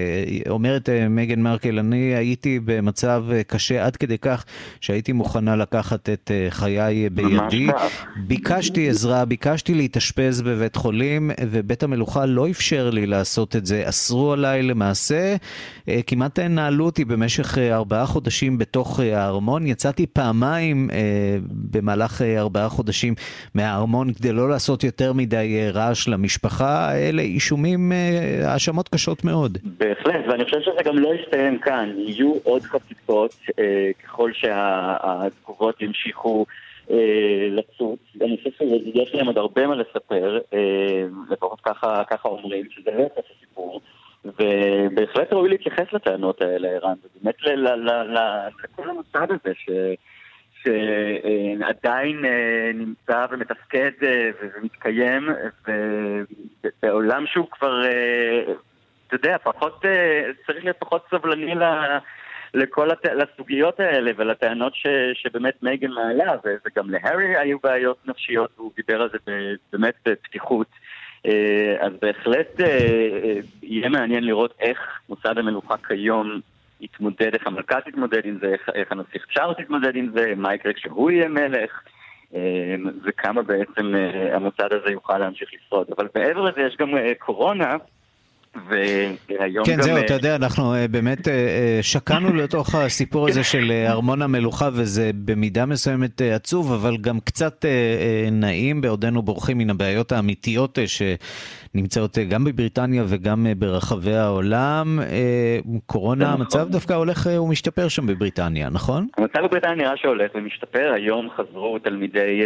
אומרת 0.49 0.89
מגן 1.11 1.41
מרקל, 1.41 1.79
אני 1.79 2.15
הייתי 2.15 2.61
במצב 2.65 3.25
קשה 3.47 3.87
עד 3.87 3.97
כדי 3.97 4.19
כך 4.19 4.45
שהייתי 4.81 5.13
מוכנה 5.13 5.57
לקחת 5.57 6.09
את 6.09 6.31
חיי 6.51 7.11
בידי. 7.11 7.67
ביקשתי 8.17 8.89
עזרה, 8.89 9.25
ביקשתי 9.25 9.75
להתאשפז 9.75 10.43
בבית 10.43 10.77
חולים, 10.77 11.31
ובית 11.51 11.83
המלוכה 11.83 12.27
לא 12.27 12.51
אפשר 12.51 12.91
לי 12.91 13.07
לעשות 13.07 13.57
את 13.57 13.67
זה. 13.67 13.83
אסרו 13.89 14.33
עליי 14.33 14.63
למעשה, 14.63 15.37
כמעט 16.07 16.39
נעלו 16.39 16.85
אותי 16.85 17.05
במשך 17.05 17.59
ארבעה 17.59 18.07
חודשים 18.07 18.59
בתוך 18.59 19.01
הארמון. 19.01 19.54
הארמון, 19.55 19.67
יצאתי 19.67 20.07
פעמיים 20.07 20.89
אה, 20.93 21.37
במהלך 21.73 22.23
אה, 22.23 22.41
ארבעה 22.41 22.69
חודשים 22.69 23.15
מהארמון 23.55 24.13
כדי 24.13 24.33
לא 24.33 24.49
לעשות 24.49 24.85
יותר 24.85 25.13
מדי 25.13 25.59
אה, 25.59 25.71
רעש 25.71 26.09
למשפחה. 26.09 26.93
אלה 26.95 27.23
אישומים, 27.23 27.93
אה, 27.93 28.53
האשמות 28.53 28.87
אה, 28.87 28.93
קשות 28.93 29.25
מאוד. 29.25 29.59
בהחלט, 29.79 30.25
ואני 30.29 30.45
חושב 30.45 30.61
שזה 30.61 30.83
גם 30.85 30.99
לא 30.99 31.11
יסתיים 31.15 31.59
כאן. 31.59 31.93
יהיו 31.97 32.33
עוד 32.43 32.63
חשיפות 32.63 33.35
אה, 33.59 33.91
ככל 34.05 34.31
שהתגובות 34.33 35.83
ימשיכו. 35.83 36.47
אה, 36.91 37.49
לצוץ. 37.51 37.99
אני 38.21 38.37
חושב 38.37 38.51
שיש 38.59 39.15
להם 39.15 39.27
עוד 39.27 39.39
הרבה 39.39 39.67
מה 39.67 39.75
לספר, 39.75 40.39
אה, 40.55 41.05
לפחות 41.31 41.61
ככה, 41.61 42.29
אומרים, 42.29 42.65
שזה 42.71 42.91
לא 42.91 43.03
יחס 43.03 43.25
הסיפור. 43.37 43.81
ובהחלט 44.25 45.33
ראוי 45.33 45.49
להתייחס 45.49 45.93
לטענות 45.93 46.43
האלה, 46.43 46.69
ערן, 46.69 46.95
ובאמת 47.05 47.35
לכל 48.65 48.91
המוסד 48.91 49.27
הזה 49.31 49.55
ש... 49.55 49.71
שעדיין 50.65 52.25
אה, 52.25 52.71
נמצא 52.75 53.27
ומתפקד 53.31 53.91
אה, 54.03 54.31
ומתקיים 54.41 55.29
בעולם 56.83 57.27
שהוא 57.27 57.47
כבר, 57.51 57.85
אה, 57.85 58.43
אתה 59.07 59.15
יודע, 59.15 59.37
פחות, 59.39 59.85
צריך 60.47 60.65
להיות 60.65 60.77
פחות 60.79 61.07
סבלני 61.11 61.55
לכל 62.55 62.91
הת... 62.91 63.07
לסוגיות 63.07 63.81
האלה 63.81 64.11
ולטענות 64.17 64.75
ש... 64.75 64.87
שבאמת 65.15 65.63
מייגן 65.63 65.91
מעלה, 65.91 66.33
וגם 66.45 66.91
להארי 66.91 67.39
היו 67.39 67.59
בעיות 67.63 67.99
נפשיות, 68.07 68.51
והוא 68.57 68.73
דיבר 68.77 69.03
על 69.03 69.11
זה 69.13 69.19
באמת 69.73 69.95
בפתיחות. 70.07 70.69
אז 71.81 71.93
בהחלט 72.03 72.61
יהיה 73.63 73.89
מעניין 73.89 74.25
לראות 74.25 74.55
איך 74.61 74.79
מוסד 75.09 75.39
המלוכה 75.39 75.75
כיום 75.77 76.41
יתמודד, 76.81 77.35
איך 77.35 77.47
המלכה 77.47 77.81
תתמודד 77.81 78.21
עם 78.25 78.39
זה, 78.41 78.55
איך, 78.75 78.93
הנסיך 78.93 79.27
צ'ארלס 79.35 79.59
יתמודד 79.59 79.97
עם 79.97 80.09
זה, 80.15 80.33
מה 80.37 80.55
יקרה 80.55 80.73
כשהוא 80.73 81.11
יהיה 81.11 81.29
מלך, 81.29 81.83
אה, 82.35 82.75
וכמה 83.05 83.43
בעצם 83.43 83.95
אה, 83.95 84.37
המוסד 84.37 84.73
הזה 84.73 84.91
יוכל 84.91 85.19
להמשיך 85.19 85.49
לשרוד. 85.55 85.87
אבל 85.99 86.09
מעבר 86.15 86.41
לזה 86.41 86.61
יש 86.61 86.77
גם 86.77 86.97
אה, 86.97 87.13
קורונה. 87.19 87.77
והיום 88.69 89.65
כן, 89.67 89.77
גם... 89.77 89.83
זהו, 89.83 89.99
אתה 89.99 90.15
יודע, 90.15 90.37
אנחנו 90.37 90.75
באמת 90.91 91.29
שקענו 91.83 92.35
לתוך 92.43 92.75
הסיפור 92.75 93.29
הזה 93.29 93.45
של 93.45 93.85
ארמון 93.89 94.23
המלוכה, 94.23 94.69
וזה 94.73 95.11
במידה 95.15 95.67
מסוימת 95.67 96.21
עצוב, 96.21 96.73
אבל 96.73 96.97
גם 96.97 97.21
קצת 97.21 97.65
נעים 98.33 98.81
בעודנו 98.81 99.23
בורחים 99.23 99.59
מן 99.59 99.71
הבעיות 99.71 100.13
האמיתיות 100.13 100.79
ש... 100.87 101.03
נמצאות 101.75 102.19
אה, 102.19 102.25
גם 102.25 102.45
בבריטניה 102.45 103.05
וגם 103.09 103.47
אה, 103.47 103.55
ברחבי 103.55 104.15
העולם. 104.15 104.99
אה, 105.01 105.59
קורונה, 105.87 106.25
נכון. 106.25 106.41
המצב 106.41 106.69
דווקא 106.69 106.93
הולך 106.93 107.27
ומשתפר 107.41 107.89
שם 107.89 108.07
בבריטניה, 108.07 108.69
נכון? 108.71 109.07
המצב 109.19 109.41
בבריטניה 109.41 109.75
נראה 109.75 109.97
שהולך 109.97 110.31
ומשתפר. 110.35 110.93
היום 110.95 111.29
חזרו 111.37 111.79
תלמידי 111.79 112.43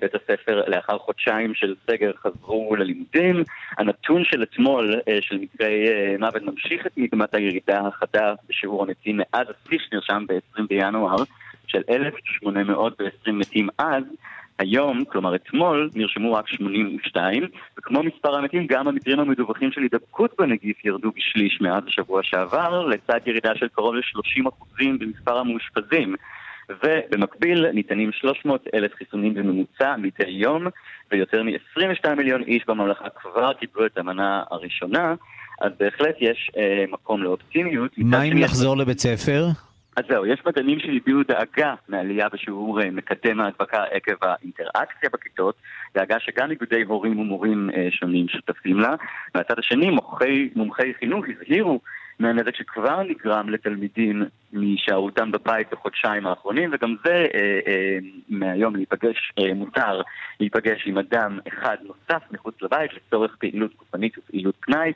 בית 0.00 0.14
הספר, 0.14 0.62
לאחר 0.66 0.98
חודשיים 0.98 1.54
של 1.54 1.74
סגר, 1.90 2.10
חזרו 2.22 2.76
ללימודים. 2.76 3.44
הנתון 3.78 4.24
של 4.24 4.42
אתמול, 4.42 5.00
של 5.20 5.38
מקרי 5.38 5.86
מוות, 6.18 6.42
ממשיך 6.42 6.86
את 6.86 6.92
מגמת 6.96 7.34
הירידה 7.34 7.80
החדה 7.86 8.34
בשיעור 8.48 8.82
המתים 8.82 9.16
מאז 9.16 9.46
השיא 9.50 9.78
שנרשם 9.88 10.24
ב-20 10.28 10.62
בינואר, 10.68 11.16
של 11.66 11.82
1,820 11.90 13.38
מתים 13.38 13.68
אז. 13.78 14.04
היום, 14.58 15.04
כלומר 15.04 15.34
אתמול, 15.34 15.90
נרשמו 15.94 16.32
רק 16.32 16.48
82, 16.48 17.42
וכמו 17.78 18.02
מספר 18.02 18.36
המתים, 18.36 18.66
גם 18.66 18.88
המקרים 18.88 19.20
המדווחים 19.20 19.72
של 19.72 19.82
הידבקות 19.82 20.34
בנגיף 20.38 20.84
ירדו 20.84 21.12
בשליש 21.16 21.60
מאז 21.60 21.82
השבוע 21.86 22.22
שעבר, 22.22 22.86
לצד 22.86 23.20
ירידה 23.26 23.52
של 23.54 23.68
קרוב 23.68 23.94
ל-30% 23.94 24.84
במספר 24.98 25.38
המאושפזים. 25.38 26.14
ובמקביל 26.84 27.70
ניתנים 27.70 28.12
300 28.12 28.64
אלף 28.74 28.94
חיסונים 28.94 29.34
בממוצע 29.34 29.96
מדי 29.96 30.30
יום, 30.30 30.66
ויותר 31.12 31.42
מ-22 31.42 32.14
מיליון 32.16 32.42
איש 32.42 32.62
בממלכה 32.68 33.08
כבר 33.08 33.52
קיבלו 33.52 33.86
את 33.86 33.98
המנה 33.98 34.42
הראשונה, 34.50 35.14
אז 35.60 35.72
בהחלט 35.80 36.14
יש 36.20 36.50
אה, 36.56 36.84
מקום 36.92 37.22
לאופטימיות. 37.22 37.90
מה 37.98 38.22
אם 38.22 38.36
לחזור 38.36 38.76
לבית 38.76 38.98
ספר? 38.98 39.44
אז 39.96 40.04
זהו, 40.08 40.26
יש 40.26 40.42
מדענים 40.46 40.78
שהביעו 40.80 41.22
דאגה 41.22 41.74
מעלייה 41.88 42.28
בשיעור 42.28 42.80
אה, 42.80 42.90
מקדם 42.90 43.40
ההדבקה 43.40 43.84
עקב 43.84 44.12
האינטראקציה 44.22 45.10
בכיתות, 45.12 45.54
דאגה 45.94 46.16
שגם 46.20 46.50
איגודי 46.50 46.82
הורים 46.82 47.18
ומורים 47.18 47.70
אה, 47.74 47.88
שונים 47.90 48.28
שותפים 48.28 48.80
לה. 48.80 48.94
מהצד 49.34 49.58
השני, 49.58 49.90
מומחי, 49.90 50.50
מומחי 50.56 50.94
חינוך 50.98 51.24
הזהירו 51.28 51.80
מהנזק 52.18 52.56
שכבר 52.56 53.02
נגרם 53.02 53.48
לתלמידים 53.48 54.22
מהישארותם 54.52 55.32
בבית 55.32 55.66
בחודשיים 55.72 56.26
האחרונים, 56.26 56.70
וגם 56.72 56.96
זה 57.04 57.26
אה, 57.34 57.60
אה, 57.66 57.98
מהיום 58.28 58.76
להיפגש, 58.76 59.32
אה, 59.38 59.54
מותר 59.54 60.00
להיפגש 60.40 60.82
עם 60.86 60.98
אדם 60.98 61.38
אחד 61.48 61.76
נוסף 61.82 62.22
מחוץ 62.30 62.62
לבית 62.62 62.90
לצורך 62.94 63.36
פעילות 63.38 63.74
גופנית 63.76 64.18
ופעילות 64.18 64.54
פנאי. 64.60 64.92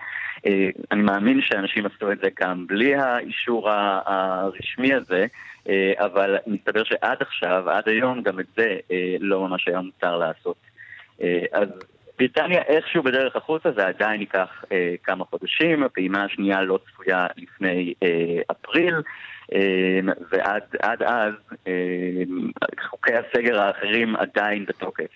אה, 0.47 0.69
אני 0.93 1.03
מאמין 1.03 1.41
שאנשים 1.43 1.87
עשו 1.87 2.13
את 2.13 2.19
זה 2.19 2.29
גם 2.41 2.67
בלי 2.67 2.95
האישור 2.95 3.71
הרשמי 3.71 4.95
הזה, 4.95 5.27
אה, 5.69 5.93
אבל 5.99 6.37
מסתבר 6.47 6.85
שעד 6.85 7.19
עכשיו, 7.21 7.71
עד 7.71 7.89
היום, 7.89 8.23
גם 8.23 8.41
את 8.41 8.47
זה 8.57 8.77
אה, 8.93 9.17
לא 9.21 9.49
ממש 9.49 9.69
היה 9.69 9.81
מותר 9.81 10.17
לעשות. 10.17 10.57
אה, 11.23 11.45
אז 11.53 11.69
בריטניה 12.19 12.63
איכשהו 12.63 13.03
בדרך 13.03 13.37
החוצה, 13.37 13.73
זה 13.77 13.87
עדיין 13.87 14.21
ייקח 14.21 14.65
אה, 14.73 14.95
כמה 15.03 15.25
חודשים, 15.25 15.83
הפעימה 15.83 16.25
השנייה 16.25 16.63
לא 16.63 16.79
צפויה 16.87 17.27
לפני 17.37 17.95
אה, 18.03 18.41
אפריל, 18.51 18.95
אה, 19.53 20.01
ועד 20.31 21.03
אז 21.03 21.35
אה, 21.67 21.73
חוקי 22.91 23.13
הסגר 23.15 23.61
האחרים 23.61 24.17
עדיין 24.17 24.65
בתוקף. 24.69 25.11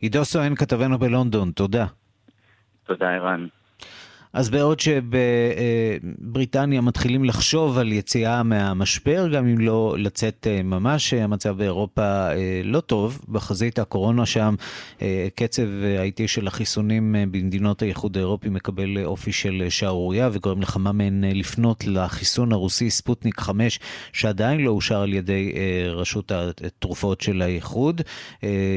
עידו 0.00 0.24
סואן, 0.24 0.54
כתבנו 0.54 0.98
בלונדון, 0.98 1.50
תודה. 1.50 1.86
תודה, 2.86 3.10
ערן. 3.10 3.46
אז 4.32 4.50
בעוד 4.50 4.80
שבבריטניה 4.80 6.80
מתחילים 6.80 7.24
לחשוב 7.24 7.78
על 7.78 7.92
יציאה 7.92 8.42
מהמשבר, 8.42 9.28
גם 9.28 9.46
אם 9.46 9.58
לא 9.58 9.96
לצאת 9.98 10.46
אה, 10.50 10.62
ממש, 10.62 11.14
המצב 11.14 11.56
באירופה 11.56 12.02
אה, 12.02 12.60
לא 12.64 12.80
טוב. 12.80 13.20
בחזית 13.28 13.78
הקורונה 13.78 14.26
שם, 14.26 14.54
אה, 15.02 15.28
קצב 15.34 15.62
האיטי 15.98 16.28
של 16.28 16.46
החיסונים 16.46 17.16
במדינות 17.30 17.82
האיחוד 17.82 18.16
האירופי 18.16 18.48
מקבל 18.48 19.04
אופי 19.04 19.32
של 19.32 19.66
שערורייה 19.68 20.28
וגורם 20.32 20.62
לכמה 20.62 20.92
מהן 20.92 21.24
לפנות 21.24 21.84
לחיסון 21.86 22.52
הרוסי 22.52 22.90
ספוטניק 22.90 23.40
5, 23.40 23.80
שעדיין 24.12 24.60
לא 24.60 24.70
אושר 24.70 25.00
על 25.00 25.12
ידי 25.12 25.52
רשות 25.88 26.32
התרופות 26.66 27.20
של 27.20 27.42
האיחוד. 27.42 28.02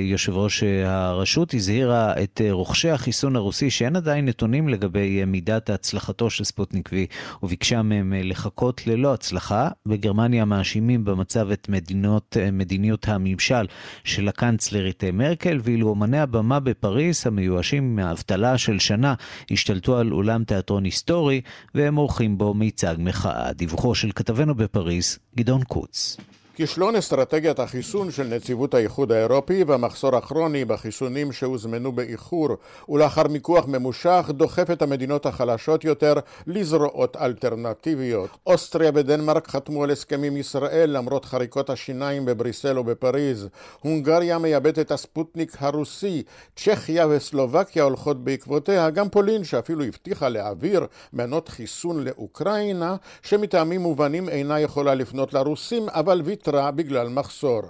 יושב 0.02 0.34
ראש 0.34 0.64
הרשות 0.86 1.54
הזהירה 1.54 2.14
את 2.24 2.42
רוכשי 2.50 2.90
החיסון 2.90 3.36
הרוסי 3.36 3.70
שאין 3.70 3.96
עדיין 3.96 4.26
נתונים 4.26 4.70
לגבי 4.70 5.24
מידת 5.44 5.70
הצלחתו 5.70 6.30
של 6.30 6.44
ספוטניק 6.44 6.90
V 6.90 6.94
וביקשה 7.44 7.82
מהם 7.82 8.14
אה, 8.14 8.22
לחכות 8.24 8.88
ללא 8.88 9.14
הצלחה. 9.14 9.70
בגרמניה 9.86 10.46
מאשימים 10.46 11.06
במצב 11.06 11.52
את 11.52 11.70
מדינות, 11.70 12.38
אה, 12.40 12.52
מדיניות 12.52 13.08
הממשל 13.08 13.66
של 14.04 14.28
הקנצלרית 14.28 15.04
אה, 15.04 15.12
מרקל, 15.12 15.60
ואילו 15.64 15.90
אומני 15.90 16.20
הבמה 16.20 16.60
בפריס 16.60 17.28
המיואשים 17.28 17.96
מהאבטלה 17.96 18.58
של 18.58 18.80
שנה 18.80 19.14
השתלטו 19.52 19.98
על 19.98 20.14
אולם 20.14 20.44
תיאטרון 20.44 20.84
היסטורי 20.84 21.42
והם 21.76 21.96
עורכים 21.96 22.38
בו 22.38 22.54
מיצג 22.54 22.96
מחאה. 23.00 23.54
דיווחו 23.54 23.96
של 23.96 24.12
כתבנו 24.16 24.56
בפריס, 24.56 25.20
גדעון 25.36 25.64
קוץ. 25.64 26.18
כישלון 26.56 26.96
אסטרטגיית 26.96 27.60
החיסון 27.60 28.12
של 28.12 28.24
נציבות 28.24 28.74
האיחוד 28.74 29.12
האירופי 29.12 29.64
והמחסור 29.64 30.16
הכרוני 30.16 30.66
בחיסונים 30.66 31.32
שהוזמנו 31.32 31.92
באיחור 31.92 32.50
ולאחר 32.90 33.28
מיקוח 33.28 33.66
ממושך 33.68 34.30
דוחף 34.30 34.72
את 34.72 34.82
המדינות 34.82 35.26
החלשות 35.26 35.84
יותר 35.84 36.14
לזרועות 36.48 37.18
אלטרנטיביות. 37.18 38.30
אוסטריה 38.48 38.92
ודנמרק 38.96 39.48
חתמו 39.48 39.84
על 39.84 39.92
הסכם 39.92 40.24
עם 40.24 40.38
ישראל 40.38 40.90
למרות 40.90 41.26
חריקות 41.26 41.70
השיניים 41.70 42.26
בבריסל 42.26 42.78
ובפריז. 42.80 43.48
הונגריה 43.82 44.38
מייבאת 44.38 44.80
את 44.80 44.92
הספוטניק 44.92 45.56
הרוסי. 45.60 46.24
צ'כיה 46.56 47.08
וסלובקיה 47.08 47.84
הולכות 47.84 48.24
בעקבותיה. 48.24 48.90
גם 48.90 49.10
פולין 49.10 49.44
שאפילו 49.44 49.84
הבטיחה 49.84 50.30
להעביר 50.30 50.86
מנות 51.14 51.50
חיסון 51.50 52.04
לאוקראינה 52.04 52.96
שמטעמים 53.22 53.82
מובנים 53.82 54.30
אינה 54.30 54.60
יכולה 54.60 54.96
לפנות 54.96 55.34
לרוסים 55.34 55.90
אבל 55.90 56.22
ויתרה 56.26 56.43
ויתרה 56.48 56.72
בגלל 56.72 57.10
מחסור. 57.10 57.62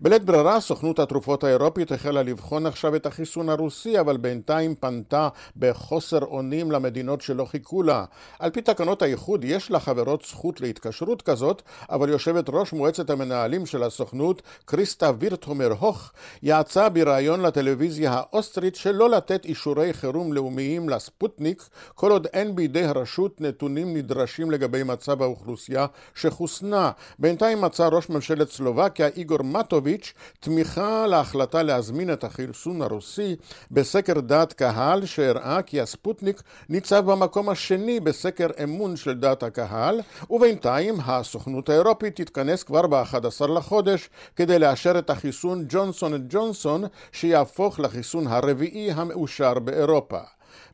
בלית 0.00 0.24
ברירה 0.24 0.60
סוכנות 0.60 0.98
התרופות 0.98 1.44
האירופית 1.44 1.92
החלה 1.92 2.22
לבחון 2.22 2.66
עכשיו 2.66 2.96
את 2.96 3.06
החיסון 3.06 3.48
הרוסי, 3.48 4.00
אבל 4.00 4.16
בינתיים 4.16 4.74
פנתה 4.74 5.28
בחוסר 5.56 6.18
אונים 6.18 6.72
למדינות 6.72 7.20
שלא 7.20 7.44
חיכו 7.44 7.82
לה. 7.82 8.04
על 8.38 8.50
פי 8.50 8.62
תקנות 8.62 9.02
האיחוד 9.02 9.44
יש 9.44 9.70
לחברות 9.70 10.24
זכות 10.28 10.60
להתקשרות 10.60 11.22
כזאת, 11.22 11.62
אבל 11.90 12.08
יושבת 12.08 12.44
ראש 12.48 12.72
מועצת 12.72 13.10
המנהלים 13.10 13.66
של 13.66 13.82
הסוכנות, 13.82 14.42
קריסטה 14.64 15.10
וירטהומר 15.18 15.72
הוך, 15.78 16.12
יעצה 16.42 16.88
בריאיון 16.88 17.40
לטלוויזיה 17.40 18.12
האוסטרית 18.12 18.76
שלא 18.76 19.10
לתת 19.10 19.44
אישורי 19.44 19.92
חירום 19.92 20.32
לאומיים 20.32 20.88
לספוטניק, 20.88 21.68
כל 21.94 22.10
עוד 22.10 22.26
אין 22.32 22.56
בידי 22.56 22.84
הרשות 22.84 23.40
נתונים 23.40 23.96
נדרשים 23.96 24.50
לגבי 24.50 24.82
מצב 24.82 25.22
האוכלוסייה 25.22 25.86
שחוסנה. 26.14 26.90
בינתיים 27.18 27.60
מצא 27.60 27.88
ראש 27.88 28.10
ממשלת 28.20 28.50
סלובקיה 28.50 29.06
איגור 29.16 29.42
מטוביץ' 29.42 30.12
תמיכה 30.40 31.06
להחלטה 31.06 31.62
להזמין 31.62 32.12
את 32.12 32.24
החיסון 32.24 32.82
הרוסי 32.82 33.36
בסקר 33.70 34.20
דעת 34.20 34.52
קהל 34.52 35.06
שהראה 35.06 35.62
כי 35.62 35.80
הספוטניק 35.80 36.42
ניצב 36.68 37.10
במקום 37.10 37.48
השני 37.48 38.00
בסקר 38.00 38.46
אמון 38.64 38.96
של 38.96 39.14
דעת 39.14 39.42
הקהל 39.42 40.00
ובינתיים 40.30 40.96
הסוכנות 41.04 41.68
האירופית 41.68 42.20
תתכנס 42.20 42.62
כבר 42.62 42.86
ב-11 42.86 43.46
לחודש 43.46 44.10
כדי 44.36 44.58
לאשר 44.58 44.98
את 44.98 45.10
החיסון 45.10 45.64
ג'ונסון 45.68 46.14
את 46.14 46.20
ג'ונסון 46.28 46.84
שיהפוך 47.12 47.80
לחיסון 47.80 48.26
הרביעי 48.26 48.92
המאושר 48.92 49.58
באירופה. 49.58 50.20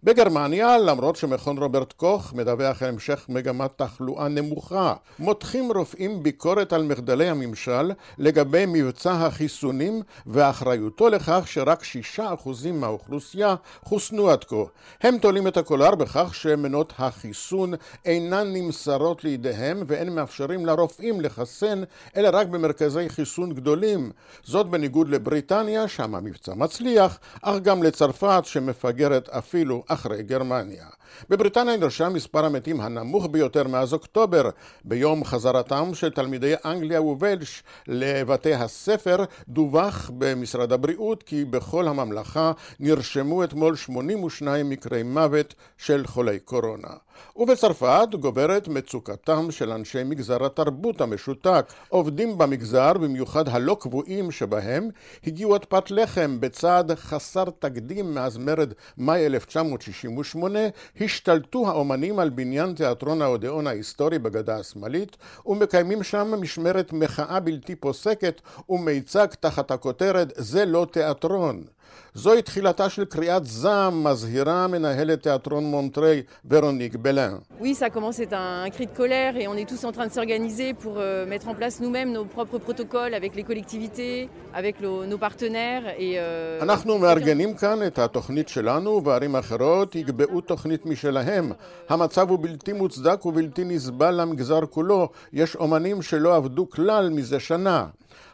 בגרמניה, 0.07 0.79
למרות 0.79 1.17
שמכון 1.17 1.59
רוברט 1.59 1.93
קוך 1.93 2.33
מדווח 2.33 2.83
על 2.83 2.89
המשך 2.89 3.27
מגמת 3.29 3.71
תחלואה 3.77 4.29
נמוכה, 4.29 4.95
מותחים 5.19 5.73
רופאים 5.73 6.23
ביקורת 6.23 6.73
על 6.73 6.83
מחדלי 6.83 7.29
הממשל 7.29 7.93
לגבי 8.19 8.65
מבצע 8.69 9.13
החיסונים 9.13 10.03
ואחריותו 10.27 11.09
לכך 11.09 11.43
שרק 11.47 11.85
שישה 11.85 12.35
אחוזים 12.35 12.81
מהאוכלוסייה 12.81 13.55
חוסנו 13.83 14.31
עד 14.31 14.45
כה. 14.45 14.57
הם 15.03 15.19
תולים 15.19 15.47
את 15.47 15.57
הקולר 15.57 15.95
בכך 15.95 16.35
שמנות 16.35 16.93
החיסון 16.99 17.75
אינן 18.05 18.53
נמסרות 18.53 19.25
לידיהם 19.25 19.83
ואין 19.87 20.15
מאפשרים 20.15 20.67
לרופאים 20.67 21.21
לחסן 21.21 21.83
אלא 22.17 22.29
רק 22.33 22.47
במרכזי 22.47 23.09
חיסון 23.09 23.53
גדולים. 23.53 24.11
זאת 24.45 24.67
בניגוד 24.67 25.09
לבריטניה, 25.09 25.89
שם 25.89 26.15
המבצע 26.15 26.55
מצליח, 26.55 27.19
אך 27.43 27.59
גם 27.63 27.83
לצרפת 27.83 28.43
שמפגרת 28.45 29.29
אפילו 29.29 29.85
אחרי 29.97 30.23
גרמניה. 30.23 30.87
בבריטניה 31.29 31.77
נרשם 31.77 32.13
מספר 32.15 32.45
המתים 32.45 32.81
הנמוך 32.81 33.27
ביותר 33.31 33.69
מאז 33.69 33.93
אוקטובר. 33.93 34.51
ביום 34.85 35.25
חזרתם 35.25 35.91
של 35.95 36.11
תלמידי 36.11 36.55
אנגליה 36.65 37.03
ווולש 37.03 37.63
לבתי 37.89 38.55
הספר 38.55 39.25
דווח 39.49 40.11
במשרד 40.19 40.73
הבריאות 40.73 41.23
כי 41.23 41.45
בכל 41.45 41.89
הממלכה 41.89 42.53
נרשמו 42.81 43.45
אתמול 43.45 43.77
82 43.77 44.71
מקרי 44.71 45.03
מוות 45.03 45.55
של 45.79 46.07
חולי 46.07 46.39
קורונה. 46.39 47.06
ובצרפת 47.37 48.09
גוברת 48.21 48.69
מצוקתם 48.69 49.51
של 49.51 49.73
אנשי 49.73 50.03
מגזר 50.05 50.47
התרבות 50.47 51.01
המשותק. 51.01 51.73
עובדים 51.89 52.39
במגזר, 52.39 52.93
במיוחד 52.93 53.49
הלא 53.49 53.77
קבועים 53.81 54.31
שבהם, 54.31 54.89
הגיעו 55.27 55.55
עד 55.55 55.65
פת 55.65 55.91
לחם 55.91 56.41
בצעד 56.41 56.95
חסר 56.95 57.45
תקדים 57.59 58.15
מאז 58.15 58.37
מרד 58.39 58.73
מאי 58.99 59.27
1968, 59.27 60.59
השתלטו 61.01 61.69
האומנים 61.69 62.19
על 62.19 62.31
בניין 62.31 62.75
תיאטרון 62.75 63.23
האודיאון 63.23 63.67
ההיסטורי 63.67 64.19
בגדה 64.19 64.57
השמאלית, 64.57 65.17
ומקיימים 65.47 66.03
שם 66.03 66.35
משמרת 66.41 66.93
מחאה 66.93 67.41
בלתי 67.41 67.77
פוסקת 67.77 68.41
ומיצג 68.69 69.27
תחת 69.41 69.71
הכותרת 69.71 70.33
"זה 70.37 70.65
לא 70.65 70.87
תיאטרון". 70.93 71.76
זוהי 72.15 72.43
תחילתה 72.43 72.89
של 72.89 73.05
קריאת 73.05 73.47
זעם, 73.47 74.05
מזהירה 74.05 74.67
מנהלת 74.67 75.23
תיאטרון 75.23 75.65
מונטריי, 75.65 76.23
ורוניק 76.51 76.97
בלן. 76.97 77.37
Oui, 77.61 77.75
ça 77.75 77.91
commence 77.91 78.17
c'est 78.17 78.33
un 78.33 78.71
cri 78.71 78.87
de 78.87 78.97
colère 79.03 79.37
et 79.37 79.47
on 79.49 79.57
est 79.61 79.69
tous 79.73 79.85
en 79.85 79.93
train 79.93 80.07
de 80.07 80.13
s'organiser 80.13 80.75
pour 80.83 80.95
euh, 80.97 81.27
mettre 81.27 81.49
en 81.49 81.55
place 81.55 81.81
nous-mêmes 81.81 82.11
nos 82.13 82.25
propres 82.25 82.59
protocoles 82.67 83.15
avec 83.21 83.33
les 83.39 83.45
collectivités, 83.51 84.29
avec 84.55 84.75
nos 84.81 85.19
partenaires 85.19 85.85
et... 85.99 86.19
Euh, 86.19 86.63
אנחנו 86.63 86.99
מארגנים 86.99 87.55
כאן 87.55 87.87
את 87.87 87.99
התוכנית 87.99 88.49
שלנו 88.49 89.05
וערים 89.05 89.37
אחרות 89.37 89.95
יקבעו 89.95 90.41
תוכנית 90.41 90.87
משלהם. 90.87 91.53
המצב 91.89 92.31
הוא 92.31 92.39
בלתי 92.43 92.73
מוצדק 92.73 93.27
ובלתי 93.27 93.65
נסבל 93.65 94.21
למגזר 94.21 94.67
כולו. 94.71 95.09
יש 95.33 95.57
אומנים 95.57 96.03
שלא 96.03 96.37
עבדו 96.37 96.71
כלל 96.71 97.09
מזה 97.11 97.41
שנה. 97.41 97.87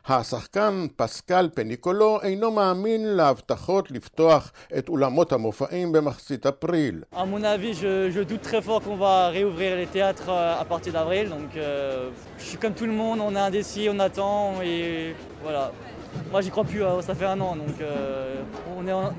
השחקן 0.07 0.87
פסקל 0.97 1.49
פניקולו 1.55 2.21
אינו 2.23 2.51
מאמין 2.51 3.07
להבטחות 3.07 3.91
לפתוח 3.91 4.53
את 4.79 4.89
אולמות 4.89 5.33
המופעים 5.33 5.93
במחצית 5.93 6.47
אפריל. 6.47 7.03
À 7.13 7.25
mon 7.25 7.45
avis, 7.45 7.75
je, 7.75 8.11
je 8.11 8.21
doute 8.21 8.43
très 8.43 8.63
fort 8.63 8.83
qu'on 8.85 8.97
va 8.97 9.29
réouvrir 9.29 9.77
les 9.77 9.87
théâtres 9.87 10.29
à 10.63 10.65
partir 10.65 10.93
d'avril, 10.93 11.29
donc 11.29 11.57
euh, 11.57 12.11
je 12.39 12.45
suis 12.45 12.59
comme 12.59 12.75
tout 12.75 12.87
le 12.87 12.97
monde, 13.03 13.19
on 13.21 13.35
est 13.37 13.45
indécis, 13.49 13.89
on 13.95 13.99
attend 14.01 14.61
et 14.63 15.15
voilà. 15.45 15.71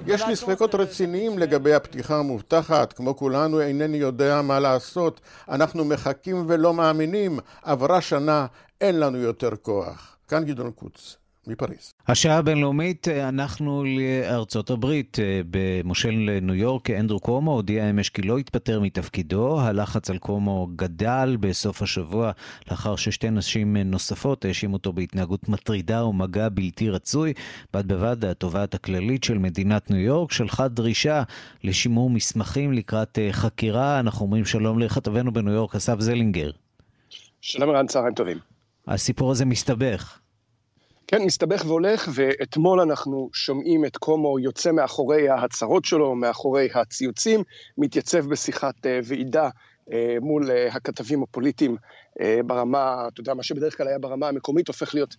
יש 0.07 0.27
לי 0.27 0.35
ספקות 0.35 0.75
רציניים 0.75 1.39
לגבי 1.39 1.73
הפתיחה 1.73 2.15
המובטחת, 2.15 2.93
כמו 2.93 3.15
כולנו 3.15 3.61
אינני 3.61 3.97
יודע 3.97 4.41
מה 4.41 4.59
לעשות, 4.59 5.21
אנחנו 5.49 5.85
מחכים 5.85 6.45
ולא 6.47 6.73
מאמינים, 6.73 7.39
עברה 7.63 8.01
שנה, 8.01 8.45
אין 8.81 8.99
לנו 8.99 9.17
יותר 9.17 9.49
כוח. 9.61 10.12
כאן 10.33 10.45
גדעון 10.45 10.71
קוץ. 10.71 11.17
מפריז. 11.47 11.93
השעה 12.07 12.37
הבינלאומית, 12.37 13.07
אנחנו 13.07 13.83
לארצות 13.83 14.69
הברית. 14.69 15.17
במושל 15.51 16.39
ניו 16.41 16.55
יורק, 16.55 16.89
אנדרו 16.89 17.19
קומו 17.19 17.51
הודיע 17.51 17.89
אמש 17.89 18.09
כי 18.09 18.21
לא 18.21 18.37
התפטר 18.37 18.79
מתפקידו. 18.79 19.61
הלחץ 19.61 20.09
על 20.09 20.17
קומו 20.17 20.67
גדל 20.75 21.37
בסוף 21.39 21.81
השבוע 21.81 22.31
לאחר 22.71 22.95
ששתי 22.95 23.29
נשים 23.29 23.77
נוספות 23.77 24.45
האשימו 24.45 24.73
אותו 24.73 24.93
בהתנהגות 24.93 25.49
מטרידה 25.49 26.05
ומגע 26.05 26.49
בלתי 26.49 26.89
רצוי. 26.89 27.33
בד 27.73 27.87
בבד, 27.87 28.25
התובעת 28.25 28.73
הכללית 28.73 29.23
של 29.23 29.37
מדינת 29.37 29.91
ניו 29.91 29.99
יורק 29.99 30.31
שלחה 30.31 30.67
דרישה 30.67 31.23
לשימור 31.63 32.09
מסמכים 32.09 32.73
לקראת 32.73 33.19
חקירה. 33.31 33.99
אנחנו 33.99 34.25
אומרים 34.25 34.45
שלום 34.45 34.79
לכתבנו 34.79 35.33
בניו 35.33 35.53
יורק, 35.53 35.75
אסף 35.75 35.99
זלינגר. 35.99 36.51
שלום 37.41 37.69
רן, 37.69 37.87
צהריים 37.87 38.13
טובים. 38.13 38.37
הסיפור 38.87 39.31
הזה 39.31 39.45
מסתבך. 39.45 40.22
כן, 41.07 41.21
מסתבך 41.25 41.63
והולך, 41.67 42.09
ואתמול 42.13 42.79
אנחנו 42.79 43.29
שומעים 43.33 43.85
את 43.85 43.97
קומו 43.97 44.39
יוצא 44.39 44.71
מאחורי 44.71 45.29
ההצהרות 45.29 45.85
שלו, 45.85 46.15
מאחורי 46.15 46.69
הציוצים, 46.73 47.43
מתייצב 47.77 48.29
בשיחת 48.29 48.85
אה, 48.85 48.99
ועידה 49.03 49.49
אה, 49.93 50.15
מול 50.21 50.51
אה, 50.51 50.67
הכתבים 50.67 51.23
הפוליטיים 51.23 51.75
ברמה, 52.45 53.07
אתה 53.07 53.21
יודע, 53.21 53.33
מה 53.33 53.43
שבדרך 53.43 53.77
כלל 53.77 53.87
היה 53.87 53.99
ברמה 53.99 54.27
המקומית, 54.27 54.67
הופך 54.67 54.93
להיות 54.93 55.15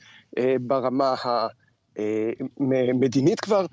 ברמה 0.61 1.15
המדינית 2.59 3.41
כבר, 3.41 3.67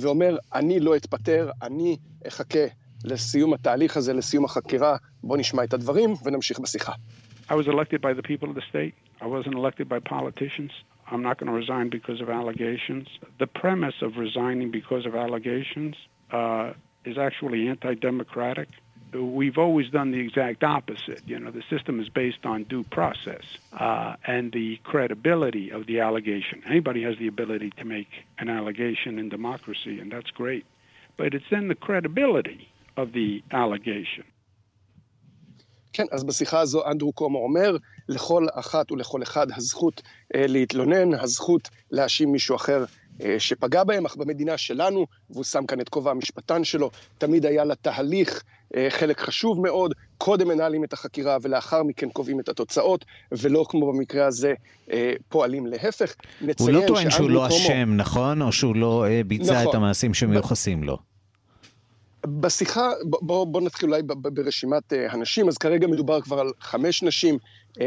ואומר, 0.00 0.36
אני 0.54 0.80
לא 0.80 0.96
אתפטר, 0.96 1.50
אני 1.62 1.96
אחכה 2.28 2.66
לסיום 3.04 3.54
התהליך 3.54 3.96
הזה, 3.96 4.12
לסיום 4.12 4.44
החקירה, 4.44 4.96
בואו 5.22 5.40
נשמע 5.40 5.64
את 5.64 5.74
הדברים 5.74 6.14
ונמשיך 6.24 6.58
בשיחה. 6.58 6.92
I 7.48 7.52
was 7.52 7.66
elected 7.66 8.00
by 8.00 8.12
the 8.12 8.22
people 8.22 8.48
of 8.50 8.54
the 8.54 8.66
state. 8.70 8.94
I 9.20 9.26
wasn't 9.26 9.54
elected 9.54 9.88
by 9.88 9.98
politicians. 10.10 10.72
I'm 11.10 11.22
not 11.22 11.38
going 11.38 11.48
to 11.48 11.56
resign 11.56 11.88
because 11.88 12.20
of 12.20 12.28
allegations. 12.28 13.08
The 13.38 13.46
premise 13.46 14.02
of 14.02 14.16
resigning 14.16 14.70
because 14.70 15.06
of 15.06 15.14
allegations 15.14 15.96
uh, 16.30 16.72
is 17.04 17.18
actually 17.18 17.68
anti 17.68 17.94
democratic. 17.94 18.68
We've 19.12 19.56
always 19.56 19.88
done 19.88 20.10
the 20.10 20.20
exact 20.20 20.62
opposite. 20.62 21.22
You 21.26 21.38
know, 21.38 21.50
the 21.50 21.62
system 21.70 21.98
is 21.98 22.10
based 22.10 22.44
on 22.44 22.64
due 22.64 22.84
process 22.84 23.42
uh, 23.72 24.16
and 24.26 24.52
the 24.52 24.78
credibility 24.84 25.70
of 25.70 25.86
the 25.86 26.00
allegation. 26.00 26.62
Anybody 26.66 27.02
has 27.04 27.16
the 27.16 27.26
ability 27.26 27.70
to 27.78 27.84
make 27.86 28.08
an 28.38 28.50
allegation 28.50 29.18
in 29.18 29.30
democracy, 29.30 29.98
and 29.98 30.12
that's 30.12 30.30
great. 30.30 30.66
But 31.16 31.32
it's 31.32 31.46
then 31.50 31.68
the 31.68 31.74
credibility 31.74 32.68
of 32.98 33.12
the 33.12 33.42
allegation. 33.50 34.24
כן, 35.98 36.06
אז 36.10 36.24
בשיחה 36.24 36.60
הזו 36.60 36.86
אנדרו 36.86 37.12
קומו 37.12 37.38
אומר, 37.38 37.76
לכל 38.08 38.46
אחת 38.52 38.92
ולכל 38.92 39.22
אחד 39.22 39.46
הזכות 39.56 40.02
אה, 40.34 40.46
להתלונן, 40.46 41.14
הזכות 41.14 41.68
להאשים 41.90 42.32
מישהו 42.32 42.56
אחר 42.56 42.84
אה, 43.22 43.36
שפגע 43.38 43.84
בהם, 43.84 44.06
אך 44.06 44.16
במדינה 44.16 44.58
שלנו, 44.58 45.06
והוא 45.30 45.44
שם 45.44 45.66
כאן 45.66 45.80
את 45.80 45.88
כובע 45.88 46.10
המשפטן 46.10 46.64
שלו, 46.64 46.90
תמיד 47.18 47.46
היה 47.46 47.64
לתהליך 47.64 48.42
אה, 48.76 48.86
חלק 48.90 49.20
חשוב 49.20 49.60
מאוד, 49.60 49.94
קודם 50.18 50.48
מנהלים 50.48 50.84
את 50.84 50.92
החקירה 50.92 51.36
ולאחר 51.42 51.82
מכן 51.82 52.08
קובעים 52.10 52.40
את 52.40 52.48
התוצאות, 52.48 53.04
ולא 53.32 53.64
כמו 53.68 53.92
במקרה 53.92 54.26
הזה 54.26 54.54
אה, 54.92 55.12
פועלים 55.28 55.66
להפך. 55.66 56.14
הוא 56.58 56.70
לא 56.70 56.82
טוען 56.86 57.10
שהוא 57.10 57.30
לא 57.30 57.48
אשם, 57.48 57.96
נכון? 57.96 58.42
או 58.42 58.52
שהוא 58.52 58.76
לא 58.76 59.06
אה, 59.06 59.20
ביצע 59.26 59.54
נכון. 59.54 59.70
את 59.70 59.74
המעשים 59.74 60.14
שמיוחסים 60.14 60.82
לו. 60.82 61.07
בשיחה, 62.40 62.90
בואו 63.04 63.46
בוא 63.46 63.60
נתחיל 63.60 63.88
אולי 63.88 64.02
ברשימת 64.22 64.92
uh, 64.92 64.96
הנשים, 65.12 65.48
אז 65.48 65.58
כרגע 65.58 65.86
מדובר 65.86 66.20
כבר 66.20 66.40
על 66.40 66.52
חמש 66.60 67.02
נשים 67.02 67.38
uh, 67.74 67.80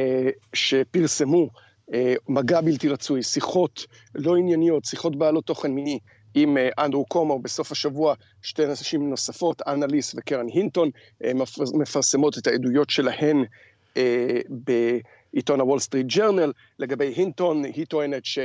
שפרסמו 0.54 1.50
uh, 1.90 1.94
מגע 2.30 2.62
בלתי 2.62 2.88
רצוי, 2.88 3.24
שיחות 3.24 3.86
לא 4.16 4.36
ענייניות, 4.36 4.86
שיחות 4.86 5.16
בעלות 5.16 5.46
תוכן 5.46 5.72
מיני 5.72 6.00
עם 6.34 6.58
אנדרו 6.80 7.06
קומו. 7.06 7.40
בסוף 7.40 7.72
השבוע 7.72 8.14
שתי 8.42 8.66
נשים 8.66 9.10
נוספות, 9.10 9.62
אנה 9.68 9.86
ליס 9.86 10.16
וקרן 10.18 10.48
הינטון, 10.48 10.90
מפרסמות 11.74 12.38
את 12.38 12.48
העדויות 12.48 12.90
שלהן 12.90 13.44
בעיתון 14.50 15.60
הוול 15.60 15.80
סטריט 15.80 16.08
ג'רנל. 16.16 16.52
לגבי 16.80 17.14
הינטון, 17.16 17.64
היא 17.64 17.86
טוענת 17.86 18.26
ש... 18.26 18.40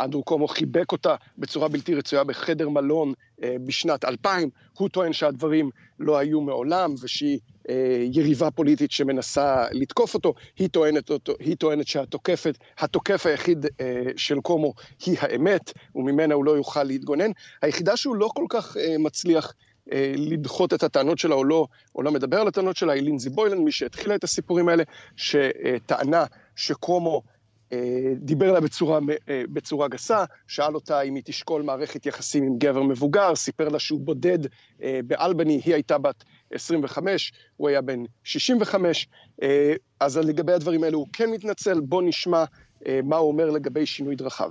אנדרו 0.00 0.22
קומו 0.22 0.48
חיבק 0.48 0.92
אותה 0.92 1.14
בצורה 1.38 1.68
בלתי 1.68 1.94
רצויה 1.94 2.24
בחדר 2.24 2.68
מלון 2.68 3.12
אה, 3.42 3.56
בשנת 3.64 4.04
2000. 4.04 4.50
הוא 4.78 4.88
טוען 4.88 5.12
שהדברים 5.12 5.70
לא 5.98 6.18
היו 6.18 6.40
מעולם 6.40 6.94
ושהיא 7.02 7.38
אה, 7.68 8.04
יריבה 8.12 8.50
פוליטית 8.50 8.90
שמנסה 8.90 9.66
לתקוף 9.72 10.14
אותו. 10.14 10.34
היא 10.58 10.68
טוענת, 10.68 11.10
אותו, 11.10 11.34
היא 11.40 11.56
טוענת 11.56 11.86
שהתוקפת, 11.88 12.58
התוקף 12.78 13.26
היחיד 13.26 13.66
אה, 13.80 14.02
של 14.16 14.40
קומו 14.40 14.74
היא 15.06 15.16
האמת, 15.20 15.72
וממנה 15.94 16.34
הוא 16.34 16.44
לא 16.44 16.50
יוכל 16.50 16.82
להתגונן. 16.82 17.30
היחידה 17.62 17.96
שהוא 17.96 18.16
לא 18.16 18.30
כל 18.34 18.46
כך 18.48 18.76
אה, 18.76 18.98
מצליח 18.98 19.54
אה, 19.92 20.12
לדחות 20.16 20.74
את 20.74 20.82
הטענות 20.82 21.18
שלה 21.18 21.34
או 21.34 21.44
לא, 21.44 21.66
או 21.94 22.02
לא 22.02 22.12
מדבר 22.12 22.40
על 22.40 22.48
הטענות 22.48 22.76
שלה, 22.76 22.92
היא 22.92 23.02
לינזי 23.02 23.30
בוילן, 23.30 23.58
מי 23.58 23.72
שהתחילה 23.72 24.14
את 24.14 24.24
הסיפורים 24.24 24.68
האלה, 24.68 24.82
שטענה 25.16 26.24
שקומו 26.56 27.22
דיבר 28.16 28.50
אליה 28.50 28.60
בצורה, 28.60 28.98
בצורה 29.28 29.88
גסה, 29.88 30.24
שאל 30.46 30.74
אותה 30.74 31.02
אם 31.02 31.14
היא 31.14 31.22
תשקול 31.26 31.62
מערכת 31.62 32.06
יחסים 32.06 32.44
עם 32.44 32.58
גבר 32.58 32.82
מבוגר, 32.82 33.34
סיפר 33.34 33.68
לה 33.68 33.78
שהוא 33.78 34.00
בודד 34.00 34.38
באלבני, 35.04 35.60
היא 35.64 35.74
הייתה 35.74 35.98
בת 35.98 36.24
25, 36.52 37.32
הוא 37.56 37.68
היה 37.68 37.80
בן 37.80 38.04
65, 38.24 39.08
אז 40.00 40.18
לגבי 40.18 40.52
הדברים 40.52 40.84
האלו 40.84 40.98
הוא 40.98 41.06
כן 41.12 41.30
מתנצל, 41.30 41.80
בוא 41.80 42.02
נשמע 42.02 42.44
מה 43.04 43.16
הוא 43.16 43.32
אומר 43.32 43.50
לגבי 43.50 43.86
שינוי 43.86 44.16
דרכיו. 44.16 44.50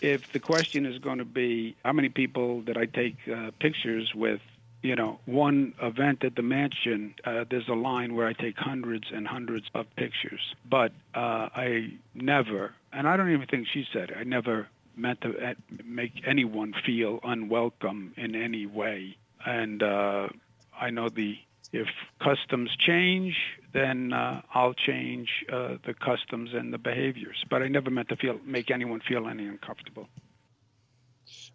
If 0.00 0.32
the 0.32 0.40
question 0.40 0.84
is 0.84 0.98
going 0.98 1.18
to 1.18 1.24
be 1.24 1.74
how 1.84 1.92
many 1.92 2.08
people 2.08 2.62
that 2.66 2.76
I 2.76 2.86
take 3.00 3.18
uh, 3.28 3.50
pictures 3.64 4.06
with 4.14 4.42
you 4.86 4.94
know, 4.94 5.18
one 5.26 5.74
event 5.82 6.22
at 6.22 6.36
the 6.36 6.42
mansion, 6.42 7.14
uh, 7.24 7.44
there's 7.50 7.68
a 7.68 7.74
line 7.74 8.14
where 8.14 8.28
I 8.28 8.32
take 8.32 8.56
hundreds 8.56 9.06
and 9.12 9.26
hundreds 9.26 9.66
of 9.74 9.86
pictures. 9.96 10.54
But 10.70 10.92
uh, 11.12 11.48
I 11.54 11.94
never, 12.14 12.72
and 12.92 13.08
I 13.08 13.16
don't 13.16 13.32
even 13.32 13.48
think 13.48 13.66
she 13.72 13.84
said 13.92 14.10
it, 14.10 14.16
I 14.16 14.22
never 14.22 14.68
meant 14.96 15.22
to 15.22 15.30
uh, 15.30 15.54
make 15.84 16.12
anyone 16.24 16.72
feel 16.86 17.18
unwelcome 17.24 18.14
in 18.16 18.36
any 18.36 18.66
way. 18.66 19.16
And 19.44 19.82
uh, 19.82 20.28
I 20.80 20.90
know 20.90 21.08
the 21.08 21.36
if 21.72 21.88
customs 22.22 22.70
change, 22.78 23.34
then 23.74 24.12
uh, 24.12 24.40
I'll 24.54 24.72
change 24.72 25.28
uh, 25.52 25.78
the 25.84 25.94
customs 25.94 26.50
and 26.54 26.72
the 26.72 26.78
behaviors. 26.78 27.44
But 27.50 27.62
I 27.62 27.68
never 27.68 27.90
meant 27.90 28.08
to 28.10 28.16
feel 28.16 28.38
make 28.44 28.70
anyone 28.70 29.00
feel 29.00 29.26
any 29.26 29.48
uncomfortable. 29.48 30.08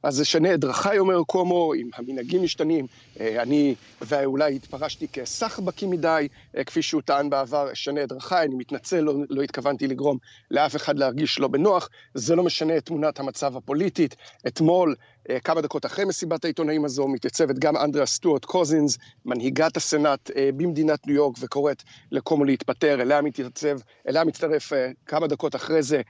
אז 0.03 0.21
אשנה 0.21 0.53
את 0.53 0.59
דרכיי, 0.59 0.99
אומר 0.99 1.23
קומו, 1.23 1.73
אם 1.73 1.89
המנהגים 1.95 2.43
משתנים, 2.43 2.87
אני 3.19 3.75
ואולי 4.01 4.55
התפרשתי 4.55 5.07
כסחבקי 5.07 5.85
מדי, 5.85 6.27
כפי 6.65 6.81
שהוא 6.81 7.01
טען 7.01 7.29
בעבר, 7.29 7.71
אשנה 7.71 8.03
את 8.03 8.09
דרכיי, 8.09 8.47
אני 8.47 8.55
מתנצל, 8.55 8.99
לא, 8.99 9.13
לא 9.29 9.41
התכוונתי 9.41 9.87
לגרום 9.87 10.17
לאף 10.51 10.75
אחד 10.75 10.97
להרגיש 10.97 11.39
לא 11.39 11.47
בנוח, 11.47 11.89
זה 12.13 12.35
לא 12.35 12.43
משנה 12.43 12.77
את 12.77 12.85
תמונת 12.85 13.19
המצב 13.19 13.57
הפוליטית. 13.57 14.15
אתמול, 14.47 14.95
כמה 15.43 15.61
דקות 15.61 15.85
אחרי 15.85 16.05
מסיבת 16.05 16.45
העיתונאים 16.45 16.85
הזו, 16.85 17.07
מתייצבת 17.07 17.59
גם 17.59 17.77
אנדרה 17.77 18.05
סטוארט 18.05 18.45
קוזינס, 18.45 18.97
מנהיגת 19.25 19.77
הסנאט 19.77 20.31
במדינת 20.57 21.07
ניו 21.07 21.15
יורק, 21.15 21.35
וקוראת 21.39 21.83
לקומו 22.11 22.45
להתפטר, 22.45 23.01
אליה 23.01 23.21
מתייצב, 23.21 23.79
אליה 24.07 24.23
מצטרף 24.23 24.71
כמה 25.05 25.27
דקות 25.27 25.55
אחרי 25.55 25.83
זה 25.83 26.01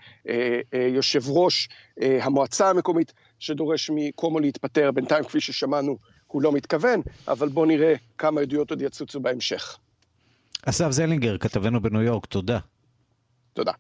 יושב 0.74 1.30
ראש 1.30 1.70
המועצה 2.02 2.70
המקומית, 2.70 3.14
שדורש 3.42 3.92
מקומו 3.94 4.40
להתפטר. 4.40 4.92
בינתיים, 4.92 5.24
כפי 5.24 5.42
ששמענו, 5.42 5.98
הוא 6.28 6.42
לא 6.42 6.52
מתכוון, 6.52 7.02
אבל 7.28 7.50
בואו 7.50 7.66
נראה 7.66 7.94
כמה 8.18 8.42
עדויות 8.42 8.70
עוד 8.70 8.82
יצוצו 8.82 9.20
בהמשך. 9.20 9.78
אסף 10.66 10.92
זלינגר, 10.92 11.38
כתבנו 11.38 11.82
בניו 11.82 12.02
יורק, 12.02 12.26
תודה. 12.26 12.60
תודה. 13.54 13.72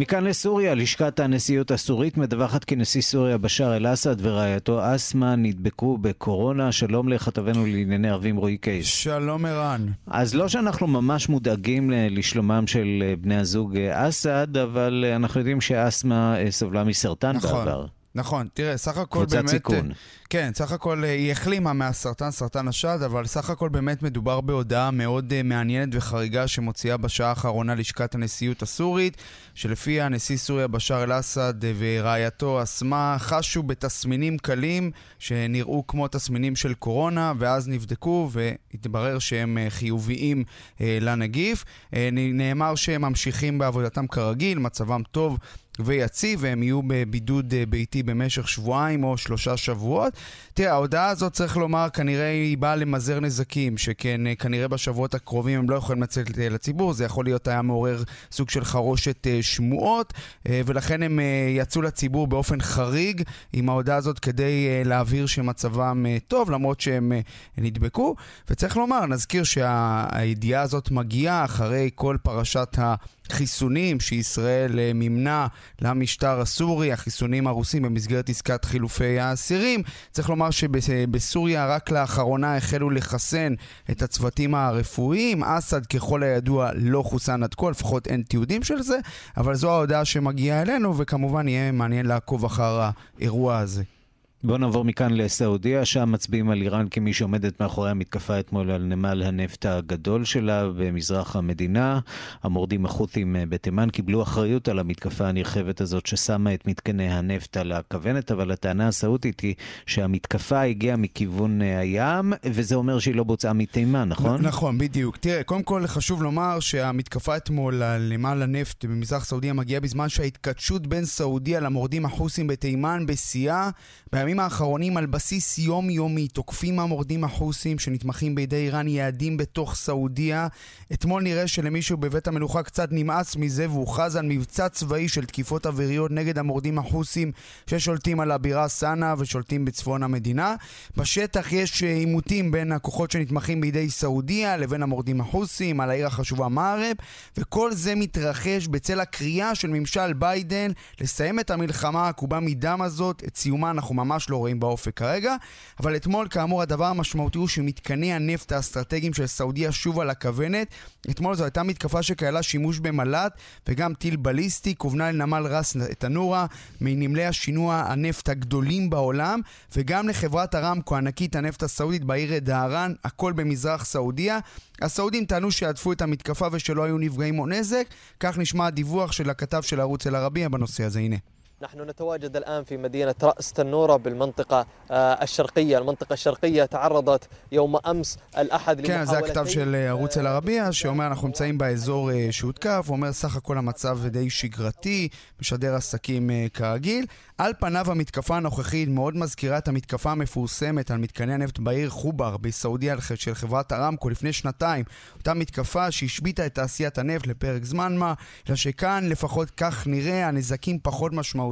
מכאן 0.00 0.24
לסוריה, 0.24 0.74
לשכת 0.74 1.20
הנשיאות 1.20 1.70
הסורית 1.70 2.16
מדווחת 2.16 2.64
כי 2.64 2.76
נשיא 2.76 3.02
סוריה 3.02 3.38
בשאר 3.38 3.76
אל-אסד 3.76 4.16
ורעייתו 4.18 4.94
אסמה 4.94 5.36
נדבקו 5.36 5.98
בקורונה. 5.98 6.72
שלום 6.72 7.08
לכתבנו 7.08 7.66
לענייני 7.66 8.10
ערבים 8.10 8.36
רועי 8.36 8.56
קייס. 8.56 8.86
שלום 8.86 9.44
ערן. 9.46 9.86
אז 10.06 10.34
לא 10.34 10.48
שאנחנו 10.48 10.86
ממש 10.86 11.28
מודאגים 11.28 11.90
לשלומם 11.94 12.66
של 12.66 13.14
בני 13.20 13.36
הזוג 13.36 13.76
אסד, 13.76 14.56
אבל 14.56 15.04
אנחנו 15.16 15.40
יודעים 15.40 15.60
שאסמה 15.60 16.36
סבלה 16.50 16.84
מסרטן 16.84 17.36
נכון. 17.36 17.64
בעבר. 17.64 17.86
נכון, 18.14 18.48
תראה, 18.54 18.76
סך 18.76 18.98
הכל 18.98 19.18
קבוצת 19.18 19.36
באמת... 19.36 19.48
סיכון. 19.48 19.90
כן, 20.30 20.50
סך 20.54 20.72
הכל 20.72 21.04
היא 21.04 21.32
החלימה 21.32 21.72
מהסרטן, 21.72 22.30
סרטן 22.30 22.68
השד, 22.68 22.98
אבל 23.04 23.26
סך 23.26 23.50
הכל 23.50 23.68
באמת 23.68 24.02
מדובר 24.02 24.40
בהודעה 24.40 24.90
מאוד 24.90 25.32
uh, 25.32 25.42
מעניינת 25.46 25.88
וחריגה 25.92 26.48
שמוציאה 26.48 26.96
בשעה 26.96 27.28
האחרונה 27.28 27.74
לשכת 27.74 28.14
הנשיאות 28.14 28.62
הסורית, 28.62 29.16
שלפיה 29.54 30.08
נשיא 30.08 30.36
סוריה 30.36 30.66
בשאר 30.66 31.04
אל-אסד 31.04 31.54
ורעייתו 31.78 32.62
אסמה 32.62 33.16
חשו 33.18 33.62
בתסמינים 33.62 34.38
קלים 34.38 34.90
שנראו 35.18 35.86
כמו 35.86 36.08
תסמינים 36.08 36.56
של 36.56 36.74
קורונה, 36.74 37.32
ואז 37.38 37.68
נבדקו 37.68 38.30
והתברר 38.32 39.18
שהם 39.18 39.58
uh, 39.66 39.70
חיוביים 39.70 40.44
uh, 40.76 40.80
לנגיף. 41.00 41.64
נאמר 42.12 42.74
שהם 42.74 43.02
ממשיכים 43.02 43.58
בעבודתם 43.58 44.06
כרגיל, 44.06 44.58
מצבם 44.58 45.02
טוב. 45.10 45.38
ויציב, 45.78 46.38
והם 46.42 46.62
יהיו 46.62 46.80
בבידוד 46.86 47.54
ביתי 47.68 48.02
במשך 48.02 48.48
שבועיים 48.48 49.04
או 49.04 49.16
שלושה 49.16 49.56
שבועות. 49.56 50.12
תראה, 50.54 50.72
ההודעה 50.72 51.08
הזאת, 51.08 51.32
צריך 51.32 51.56
לומר, 51.56 51.88
כנראה 51.92 52.30
היא 52.30 52.58
באה 52.58 52.76
למזער 52.76 53.20
נזקים, 53.20 53.78
שכן 53.78 54.20
כנראה 54.38 54.68
בשבועות 54.68 55.14
הקרובים 55.14 55.58
הם 55.58 55.70
לא 55.70 55.76
יכולים 55.76 56.02
לצאת 56.02 56.36
לציבור, 56.36 56.92
זה 56.92 57.04
יכול 57.04 57.24
להיות 57.24 57.48
היה 57.48 57.62
מעורר 57.62 58.02
סוג 58.32 58.50
של 58.50 58.64
חרושת 58.64 59.26
שמועות, 59.40 60.12
ולכן 60.48 61.02
הם 61.02 61.20
יצאו 61.56 61.82
לציבור 61.82 62.26
באופן 62.26 62.60
חריג 62.60 63.22
עם 63.52 63.68
ההודעה 63.68 63.96
הזאת 63.96 64.18
כדי 64.18 64.84
להבהיר 64.84 65.26
שמצבם 65.26 66.06
טוב, 66.28 66.50
למרות 66.50 66.80
שהם 66.80 67.12
נדבקו. 67.58 68.16
וצריך 68.50 68.76
לומר, 68.76 69.06
נזכיר 69.06 69.44
שהידיעה 69.44 70.62
הזאת 70.62 70.90
מגיעה 70.90 71.44
אחרי 71.44 71.90
כל 71.94 72.16
פרשת 72.22 72.78
ה... 72.78 72.94
חיסונים 73.30 74.00
שישראל 74.00 74.92
מימנה 74.94 75.46
למשטר 75.80 76.40
הסורי, 76.40 76.92
החיסונים 76.92 77.46
הרוסים 77.46 77.82
במסגרת 77.82 78.28
עסקת 78.28 78.64
חילופי 78.64 79.20
האסירים. 79.20 79.82
צריך 80.10 80.30
לומר 80.30 80.50
שבסוריה 80.50 81.66
רק 81.66 81.90
לאחרונה 81.90 82.56
החלו 82.56 82.90
לחסן 82.90 83.54
את 83.90 84.02
הצוותים 84.02 84.54
הרפואיים. 84.54 85.44
אסד 85.44 85.86
ככל 85.86 86.22
הידוע 86.22 86.70
לא 86.74 87.02
חוסן 87.02 87.42
עד 87.42 87.54
כה, 87.54 87.70
לפחות 87.70 88.06
אין 88.06 88.22
תיעודים 88.22 88.62
של 88.62 88.82
זה, 88.82 88.98
אבל 89.36 89.54
זו 89.54 89.70
ההודעה 89.70 90.04
שמגיעה 90.04 90.62
אלינו, 90.62 90.98
וכמובן 90.98 91.48
יהיה 91.48 91.72
מעניין 91.72 92.06
לעקוב 92.06 92.44
אחר 92.44 92.90
האירוע 93.18 93.58
הזה. 93.58 93.99
בואו 94.44 94.58
נעבור 94.58 94.84
מכאן 94.84 95.12
לסעודיה, 95.12 95.84
שם 95.84 96.12
מצביעים 96.12 96.50
על 96.50 96.62
איראן 96.62 96.86
כמי 96.90 97.12
שעומדת 97.12 97.60
מאחורי 97.60 97.90
המתקפה 97.90 98.40
אתמול 98.40 98.70
על 98.70 98.82
נמל 98.82 99.22
הנפט 99.22 99.66
הגדול 99.66 100.24
שלה 100.24 100.68
במזרח 100.76 101.36
המדינה. 101.36 102.00
המורדים 102.42 102.84
החות'ים 102.84 103.36
בתימן 103.48 103.90
קיבלו 103.90 104.22
אחריות 104.22 104.68
על 104.68 104.78
המתקפה 104.78 105.28
הנרחבת 105.28 105.80
הזאת 105.80 106.06
ששמה 106.06 106.54
את 106.54 106.66
מתקני 106.66 107.08
הנפט 107.08 107.56
על 107.56 107.72
הכוונת, 107.72 108.30
אבל 108.30 108.50
הטענה 108.50 108.88
הסעודית 108.88 109.40
היא 109.40 109.54
שהמתקפה 109.86 110.60
הגיעה 110.60 110.96
מכיוון 110.96 111.62
הים, 111.62 112.32
וזה 112.44 112.74
אומר 112.74 112.98
שהיא 112.98 113.14
לא 113.14 113.24
בוצעה 113.24 113.52
מתימן, 113.52 114.08
נכון? 114.08 114.42
נכון, 114.42 114.78
בדיוק. 114.78 115.16
תראה, 115.16 115.42
קודם 115.42 115.62
כל 115.62 115.86
חשוב 115.86 116.22
לומר 116.22 116.60
שהמתקפה 116.60 117.36
אתמול 117.36 117.82
על 117.82 118.12
נמל 118.12 118.42
הנפט 118.42 118.84
במזרח 118.84 119.24
סעודיה 119.24 119.52
מגיעה 119.52 119.80
בזמן 119.80 120.08
שההתכתשות 120.08 120.86
בין 120.86 121.04
סעודיה 121.04 121.60
למורדים 121.60 122.04
החות'ים 122.04 122.46
בתימן 122.46 123.06
בשיאה. 123.06 123.70
בימים 124.12 124.29
האחרונים 124.38 124.96
על 124.96 125.06
בסיס 125.06 125.58
יומיומי 125.58 126.28
תוקפים 126.28 126.80
המורדים 126.80 127.24
החוסים 127.24 127.78
שנתמכים 127.78 128.34
בידי 128.34 128.56
איראן 128.56 128.88
יעדים 128.88 129.36
בתוך 129.36 129.74
סעודיה. 129.74 130.48
אתמול 130.92 131.22
נראה 131.22 131.48
שלמישהו 131.48 131.96
בבית 131.96 132.28
המלוכה 132.28 132.62
קצת 132.62 132.88
נמאס 132.92 133.36
מזה 133.36 133.70
והוכרז 133.70 134.16
על 134.16 134.26
מבצע 134.26 134.68
צבאי 134.68 135.08
של 135.08 135.24
תקיפות 135.24 135.66
אוויריות 135.66 136.10
נגד 136.10 136.38
המורדים 136.38 136.78
החוסים 136.78 137.32
ששולטים 137.66 138.20
על 138.20 138.30
הבירה 138.30 138.68
סאנה 138.68 139.14
ושולטים 139.18 139.64
בצפון 139.64 140.02
המדינה. 140.02 140.54
בשטח 140.96 141.52
יש 141.52 141.82
עימותים 141.82 142.50
בין 142.50 142.72
הכוחות 142.72 143.10
שנתמכים 143.10 143.60
בידי 143.60 143.90
סעודיה 143.90 144.56
לבין 144.56 144.82
המורדים 144.82 145.20
החוסים 145.20 145.80
על 145.80 145.90
העיר 145.90 146.06
החשובה 146.06 146.48
מארב 146.48 146.96
וכל 147.36 147.72
זה 147.72 147.94
מתרחש 147.94 148.66
בצל 148.66 149.00
הקריאה 149.00 149.54
של 149.54 149.68
ממשל 149.68 150.12
ביידן 150.12 150.70
לסיים 151.00 151.40
את 151.40 151.50
המלחמה 151.50 152.04
העקובה 152.04 152.40
מדם 152.40 152.82
הזאת, 152.82 153.22
את 153.26 153.36
סיומה 153.36 153.70
אנחנו 153.70 153.94
ממש 153.94 154.19
לא 154.28 154.36
רואים 154.36 154.60
באופק 154.60 154.96
כרגע, 154.96 155.36
אבל 155.80 155.96
אתמול 155.96 156.28
כאמור 156.30 156.62
הדבר 156.62 156.84
המשמעותי 156.84 157.38
הוא 157.38 157.48
שמתקני 157.48 158.12
הנפט 158.12 158.52
האסטרטגיים 158.52 159.14
של 159.14 159.26
סעודיה 159.26 159.72
שוב 159.72 160.00
על 160.00 160.10
הכוונת. 160.10 160.66
אתמול 161.10 161.34
זו 161.34 161.44
הייתה 161.44 161.62
מתקפה 161.62 162.02
שכללה 162.02 162.42
שימוש 162.42 162.78
במל"ט 162.78 163.32
וגם 163.68 163.94
טיל 163.94 164.16
בליסטי, 164.16 164.74
כוונה 164.76 165.12
לנמל 165.12 165.46
ראס 165.46 165.76
תנורה, 165.98 166.46
מנמלי 166.80 167.24
השינוע 167.24 167.84
הנפט 167.86 168.28
הגדולים 168.28 168.90
בעולם, 168.90 169.40
וגם 169.76 170.08
לחברת 170.08 170.54
הרמקו, 170.54 170.96
ענקית 170.96 171.36
הנפט 171.36 171.62
הסעודית 171.62 172.04
בעיר 172.04 172.38
דהרן, 172.38 172.94
הכל 173.04 173.32
במזרח 173.32 173.84
סעודיה. 173.84 174.38
הסעודים 174.82 175.24
טענו 175.24 175.50
שעטפו 175.50 175.92
את 175.92 176.02
המתקפה 176.02 176.48
ושלא 176.52 176.84
היו 176.84 176.98
נפגעים 176.98 177.38
או 177.38 177.46
נזק, 177.46 177.86
כך 178.20 178.38
נשמע 178.38 178.66
הדיווח 178.66 179.12
של 179.12 179.30
הכתב 179.30 179.62
של 179.62 179.80
ערוץ 179.80 180.06
אל-ערבייה 180.06 180.48
בנושא 180.48 180.84
הזה, 180.84 180.98
הנה. 180.98 181.16
نحن 181.61 181.81
نتواجد 181.81 182.35
الآن 182.35 182.63
في 182.63 182.77
مدينة 182.77 183.15
رأس 183.23 183.53
تنورة 183.53 183.95
بالمنطقة 183.95 184.65
الشرقية 184.91 185.77
المنطقة 185.77 186.13
الشرقية 186.13 186.65
تعرضت 186.65 187.27
يوم 187.51 187.75
أمس 187.75 188.17
الأحد 188.37 188.81
כן, 188.81 189.05
זה 189.05 189.17
הכתב 189.17 189.45
של 189.45 189.75
ערוץ 189.75 190.17
אל-ערבייה, 190.17 190.71
שאומר 190.71 191.07
אנחנו 191.07 191.27
נמצאים 191.27 191.57
באזור 191.57 192.09
שהותקף, 192.31 192.85
הוא 192.87 192.95
אומר 192.95 193.13
סך 193.13 193.35
הכל 193.35 193.57
המצב 193.57 194.07
די 194.07 194.29
שגרתי, 194.29 195.07
משדר 195.41 195.75
עסקים 195.75 196.29
כרגיל. 196.53 197.05
על 197.37 197.53
פניו 197.59 197.91
המתקפה 197.91 198.37
הנוכחית 198.37 198.89
מאוד 198.89 199.17
מזכירה 199.17 199.57
את 199.57 199.67
המתקפה 199.67 200.11
המפורסמת 200.11 200.91
על 200.91 200.97
מתקני 200.97 201.33
הנפט 201.33 201.59
בעיר 201.59 201.89
חובר 201.89 202.37
בסעודיה 202.37 202.95
של 203.15 203.33
חברת 203.33 203.73
ארמקו 203.73 204.09
לפני 204.09 204.33
שנתיים. 204.33 204.85
אותה 205.17 205.33
מתקפה 205.33 205.91
שהשביתה 205.91 206.45
את 206.45 206.55
תעשיית 206.55 206.97
הנפט 206.97 207.27
לפרק 207.27 207.63
זמן 207.63 207.97
מה, 207.97 208.13
אלא 208.49 208.55
שכאן 208.55 209.09
לפחות 209.09 209.49
כך 209.49 209.87
נראה 209.87 210.27
הנזקים 210.27 210.79
פחות 210.83 211.13
משמעותיים. 211.13 211.48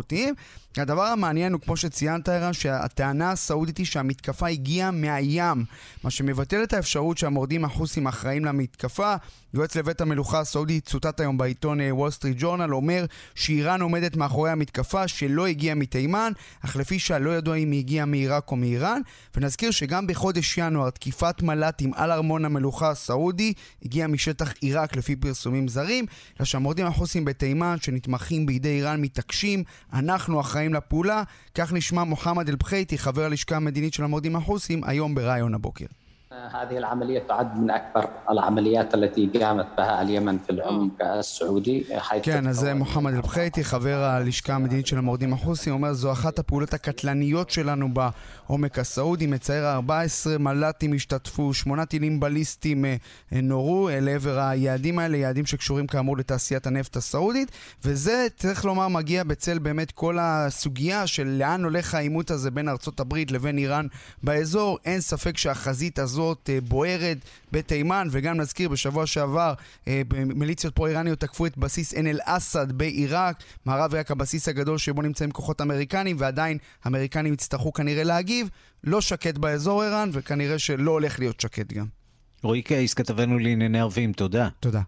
הדבר 0.77 1.03
המעניין 1.03 1.53
הוא, 1.53 1.61
כמו 1.61 1.77
שציינת, 1.77 2.29
ערן, 2.29 2.53
שהטענה 2.53 3.31
הסעודית 3.31 3.79
היא 3.79 3.87
שהמתקפה 3.87 4.49
הגיעה 4.49 4.91
מהים, 4.91 5.65
מה 6.05 6.11
שמבטל 6.11 6.63
את 6.63 6.73
האפשרות 6.73 7.19
שהמורדים 7.19 7.65
החוסים 7.65 8.07
אחראים 8.07 8.45
למתקפה. 8.45 9.15
יועץ 9.55 9.77
לבית 9.77 10.01
המלוכה 10.01 10.41
הסעודי 10.41 10.81
צוטט 10.81 11.21
היום 11.21 11.39
בעיתון 11.39 11.81
וול 11.91 12.11
סטריט 12.11 12.37
ג'ורנל, 12.41 12.75
אומר 12.75 13.05
שאיראן 13.35 13.81
עומדת 13.81 14.17
מאחורי 14.17 14.51
המתקפה 14.51 15.09
שלא 15.09 15.47
הגיעה 15.47 15.75
מתימן, 15.75 16.33
אך 16.65 16.77
לפי 16.77 16.99
שלא 16.99 17.31
ידוע 17.31 17.57
אם 17.57 17.71
היא 17.71 17.81
הגיעה 17.81 18.07
מעיראק 18.07 18.51
או 18.51 18.57
מאיראן. 18.57 19.01
ונזכיר 19.37 19.71
שגם 19.71 20.07
בחודש 20.07 20.59
ינואר 20.59 20.91
תקיפת 20.91 21.43
מל"טים 21.43 21.95
על 21.95 22.13
ארמון 22.13 22.45
המלוכה 22.45 22.91
הסעודי 22.91 23.53
הגיעה 23.85 24.09
משטח 24.09 24.53
עיראק 24.61 24.97
לפי 24.97 25.17
פרסומים 25.17 25.69
זרים, 25.69 26.07
אלא 26.41 26.45
שהמורדים 26.47 26.87
החוסים 26.87 27.25
בתימן 27.25 27.77
שנתמכים 27.81 28.47
בידי 28.47 28.69
איראן 28.69 29.01
מתעקשים, 29.01 29.65
אנחנו 29.93 30.41
אחראים 30.41 30.75
לפעולה, 30.75 31.23
כך 31.55 31.73
נשמע 31.73 32.05
מוחמד 32.05 32.49
אל-בחייתי, 32.49 32.99
חבר 32.99 33.25
הלשכה 33.25 33.57
המדינית 33.57 33.95
של 33.95 34.05
המורדים 34.05 34.37
החוסים, 34.37 34.85
היום 34.85 35.15
בריאיון 35.15 35.55
הבוקר. 35.55 35.87
هذه 36.52 36.78
العملية 36.78 37.20
تعد 37.20 37.58
من 37.60 37.72
أكبر 37.72 38.10
العمليات 38.30 38.94
التي 38.94 39.30
قامت 39.40 39.66
بها 39.78 40.02
اليمن 40.02 40.38
في 40.38 40.50
العمق 40.50 41.02
السعودي 41.02 41.84
כן, 42.24 42.48
אז 42.48 42.58
זה 42.58 42.74
מוחמד 42.74 43.14
אל-בחייתי, 43.14 43.64
חבר 43.64 44.04
הלשכה 44.04 44.54
המדינית 44.56 44.88
של 44.88 44.98
המורדים 44.98 45.34
החוסים, 45.34 45.74
אומר 45.74 45.94
זו 45.94 46.12
אחת 46.12 46.40
הפעולות 46.40 46.74
הקטלניות 46.74 47.50
שלנו 47.50 47.88
בעומק 47.94 48.80
הסעודי, 48.80 49.28
מצייר 49.28 49.72
14 49.72 50.38
מל"טים 50.38 50.94
השתתפו, 50.94 51.54
שמונה 51.54 51.86
טילים 51.86 52.20
בליסטיים 52.20 52.86
נורו 53.32 53.90
לעבר 53.92 54.40
היעדים 54.40 55.00
האלה, 55.00 55.18
יעדים 55.18 55.46
שקשורים 55.46 55.88
כאמור 55.88 56.18
לתעשיית 56.18 56.68
הנפט 56.68 56.96
הסעודית, 56.96 57.52
וזה, 57.86 58.28
צריך 58.38 58.66
לומר, 58.66 58.88
מגיע 58.88 59.24
בצל 59.24 59.60
באמת 59.60 59.92
כל 59.92 60.18
הסוגיה 60.22 61.08
של 61.08 61.28
לאן 61.28 61.64
הולך 61.64 61.96
העימות 61.96 62.32
הזה 62.32 62.52
בין 62.52 62.70
ארצות 62.70 63.00
הברית 63.00 63.32
לבין 63.32 63.58
איראן 63.58 63.88
באזור. 64.24 64.78
אין 64.86 65.02
ספק 65.02 65.38
שהחזית 65.38 66.00
הזו 66.00 66.27
הזאת 66.31 66.51
בוערת 66.69 67.19
בתימן, 67.53 68.09
וגם 68.11 68.37
נזכיר 68.37 68.69
בשבוע 68.69 69.07
שעבר 69.07 69.55
מיליציות 70.15 70.75
פרו-איראניות 70.75 71.21
תקפו 71.21 71.47
את 71.47 71.59
בסיס 71.59 71.95
עין 71.95 72.07
אל-אסד 72.07 72.73
בעיראק, 72.73 73.43
מערב 73.67 73.95
עיראק 73.95 74.11
הבסיס 74.11 74.49
הגדול 74.49 74.79
שבו 74.79 75.03
נמצאים 75.03 75.31
כוחות 75.31 75.61
אמריקנים, 75.61 76.17
ועדיין 76.19 76.59
האמריקנים 76.85 77.33
יצטרכו 77.33 77.73
כנראה 77.73 78.05
להגיב. 78.05 78.49
לא 78.85 79.01
שקט 79.01 79.39
באזור 79.39 79.85
איראן, 79.85 80.11
וכנראה 80.13 80.59
שלא 80.59 80.91
הולך 80.91 81.19
להיות 81.19 81.41
שקט 81.41 81.73
גם. 81.73 81.87
רועי 82.43 82.63
קייס, 82.63 82.95
כתבנו 82.95 83.39
לענייני 83.39 83.81
ערבים, 83.81 84.13
תודה. 84.13 84.49
תודה. 84.61 84.81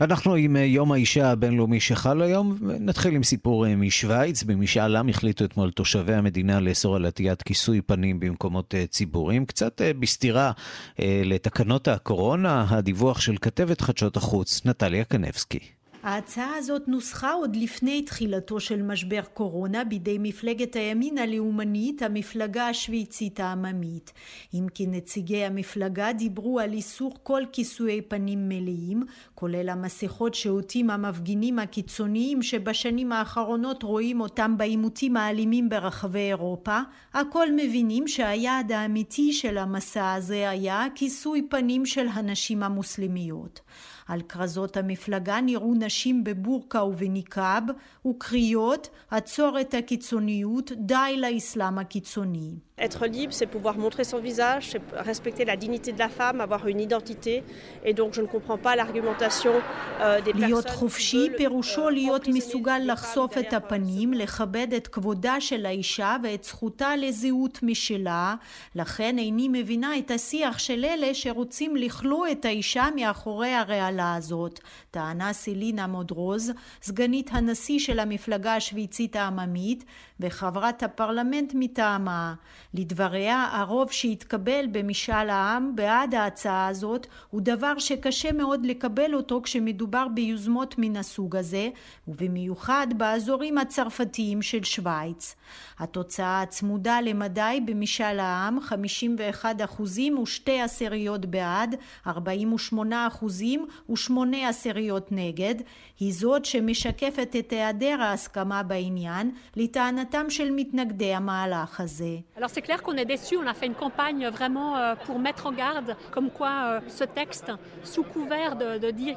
אנחנו 0.00 0.34
עם 0.34 0.56
יום 0.56 0.92
האישה 0.92 1.30
הבינלאומי 1.30 1.80
שחל 1.80 2.22
היום, 2.22 2.58
נתחיל 2.80 3.14
עם 3.14 3.22
סיפור 3.22 3.74
משוויץ. 3.76 4.42
במשאל 4.42 4.96
עם 4.96 5.08
החליטו 5.08 5.44
אתמול 5.44 5.70
תושבי 5.70 6.14
המדינה 6.14 6.60
לאסור 6.60 6.96
על 6.96 7.06
עטיית 7.06 7.42
כיסוי 7.42 7.80
פנים 7.80 8.20
במקומות 8.20 8.74
ציבוריים, 8.88 9.46
קצת 9.46 9.80
בסתירה 10.00 10.52
לתקנות 10.98 11.88
הקורונה, 11.88 12.66
הדיווח 12.68 13.20
של 13.20 13.36
כתבת 13.40 13.80
חדשות 13.80 14.16
החוץ, 14.16 14.66
נטליה 14.66 15.04
קנבסקי. 15.04 15.75
ההצעה 16.06 16.56
הזאת 16.56 16.88
נוסחה 16.88 17.32
עוד 17.32 17.56
לפני 17.56 18.02
תחילתו 18.02 18.60
של 18.60 18.82
משבר 18.82 19.20
קורונה 19.34 19.84
בידי 19.84 20.16
מפלגת 20.20 20.76
הימין 20.76 21.18
הלאומנית, 21.18 22.02
המפלגה 22.02 22.68
השוויצית 22.68 23.40
העממית. 23.40 24.12
אם 24.54 24.66
כי 24.74 24.86
נציגי 24.86 25.44
המפלגה 25.44 26.12
דיברו 26.12 26.60
על 26.60 26.72
איסור 26.72 27.14
כל 27.22 27.42
כיסויי 27.52 28.02
פנים 28.02 28.48
מלאים, 28.48 29.02
כולל 29.34 29.68
המסכות 29.68 30.34
שעוטים 30.34 30.90
המפגינים 30.90 31.58
הקיצוניים 31.58 32.42
שבשנים 32.42 33.12
האחרונות 33.12 33.82
רואים 33.82 34.20
אותם 34.20 34.54
בעימותים 34.56 35.16
האלימים 35.16 35.68
ברחבי 35.68 36.18
אירופה, 36.18 36.80
הכל 37.14 37.46
מבינים 37.56 38.08
שהיעד 38.08 38.72
האמיתי 38.72 39.32
של 39.32 39.58
המסע 39.58 40.12
הזה 40.12 40.50
היה 40.50 40.86
כיסוי 40.94 41.46
פנים 41.50 41.86
של 41.86 42.06
הנשים 42.08 42.62
המוסלמיות. 42.62 43.60
על 44.06 44.22
כרזות 44.22 44.76
המפלגה 44.76 45.40
נראו 45.40 45.74
נשים 45.74 46.24
בבורקה 46.24 46.84
ובניקאב 46.84 47.62
וקריאות 48.06 48.88
עצור 49.10 49.60
את 49.60 49.74
הקיצוניות 49.74 50.72
די 50.76 51.16
לאסלאם 51.20 51.78
הקיצוני. 51.78 52.54
Être 52.78 53.06
libre, 53.06 53.32
c'est 53.32 53.46
pouvoir 53.46 53.78
montrer 53.78 54.04
son 54.04 54.18
visage, 54.18 54.68
c'est 54.72 54.82
respecter 54.92 55.46
la 55.46 55.56
dignité 55.56 55.92
de 55.92 55.98
la 55.98 56.10
femme, 56.10 56.42
avoir 56.42 56.68
une 56.68 56.78
identité. 56.78 57.42
Et 57.82 57.94
donc 57.94 58.12
je 58.12 58.20
ne 58.20 58.26
comprends 58.26 58.58
pas 58.58 58.76
l'argumentation 58.76 59.54
euh, 60.00 60.20
des 60.20 60.32
personnes... 60.32 60.40
להיות 60.40 60.70
חופשי 60.70 61.28
פירושו 61.36 61.90
להיות 61.90 62.28
מסוגל 62.28 62.80
לחשוף 62.84 63.38
את 63.38 63.52
הפנים, 63.52 64.14
לכבד 64.14 64.74
את 64.76 64.86
כבודה 64.86 65.40
של 65.40 65.66
האישה 65.66 66.16
ואת 66.22 66.44
זכותה 66.44 66.96
לזהות 66.96 67.62
משלה. 67.62 68.34
לכן 68.74 69.18
איני 69.18 69.48
מבינה 69.48 69.98
את 69.98 70.10
השיח 70.10 70.58
של 70.58 70.84
אלה 70.84 71.14
שרוצים 71.14 71.76
לכלוא 71.76 72.26
את 72.32 72.44
האישה 72.44 72.86
מאחורי 72.96 73.54
הרעלה 73.54 74.14
הזאת. 74.14 74.60
טענה 74.90 75.32
סלינה 75.32 75.86
מודרוז, 75.86 76.52
סגנית 76.82 77.30
הנשיא 77.32 77.78
של 77.78 77.98
המפלגה 77.98 78.56
השוויצית 78.56 79.16
העממית 79.16 79.84
וחברת 80.20 80.82
הפרלמנט 80.82 81.52
מטעמה. 81.54 82.34
לדבריה, 82.76 83.48
הרוב 83.52 83.90
שהתקבל 83.90 84.66
במשאל 84.72 85.30
העם 85.30 85.76
בעד 85.76 86.14
ההצעה 86.14 86.68
הזאת 86.68 87.06
הוא 87.30 87.40
דבר 87.44 87.78
שקשה 87.78 88.32
מאוד 88.32 88.66
לקבל 88.66 89.14
אותו 89.14 89.40
כשמדובר 89.42 90.06
ביוזמות 90.14 90.74
מן 90.78 90.96
הסוג 90.96 91.36
הזה, 91.36 91.68
ובמיוחד 92.08 92.86
באזורים 92.96 93.58
הצרפתיים 93.58 94.42
של 94.42 94.64
שווייץ. 94.64 95.34
התוצאה 95.78 96.42
הצמודה 96.42 97.00
למדי 97.00 97.60
במשאל 97.66 98.18
העם 98.20 98.60
51 98.60 99.62
אחוזים 99.64 100.18
ושתי 100.18 100.60
עשיריות 100.60 101.26
בעד, 101.26 101.74
48 102.06 103.06
אחוזים 103.06 103.66
ושמונה 103.90 104.48
עשיריות 104.48 105.12
נגד, 105.12 105.54
היא 106.00 106.14
זאת 106.14 106.44
שמשקפת 106.44 107.36
את 107.38 107.52
היעדר 107.52 108.02
ההסכמה 108.02 108.62
בעניין 108.62 109.30
לטענתם 109.56 110.30
של 110.30 110.50
מתנגדי 110.50 111.14
המהלך 111.14 111.80
הזה. 111.80 112.16
Clair 112.66 112.80
qu'on 112.84 112.96
est 113.02 113.10
déçu, 113.14 113.34
on 113.44 113.48
a 113.54 113.56
fait 113.60 113.68
une 113.72 113.80
campagne 113.86 114.22
vraiment 114.38 114.70
pour 115.04 115.16
mettre 115.26 115.42
en 115.50 115.52
garde 115.64 115.90
comme 116.14 116.30
quoi 116.38 116.80
ce 116.98 117.04
texte, 117.20 117.48
sous 117.92 118.04
couvert 118.14 118.52
de, 118.62 118.68
de 118.84 118.90
dire 118.90 119.16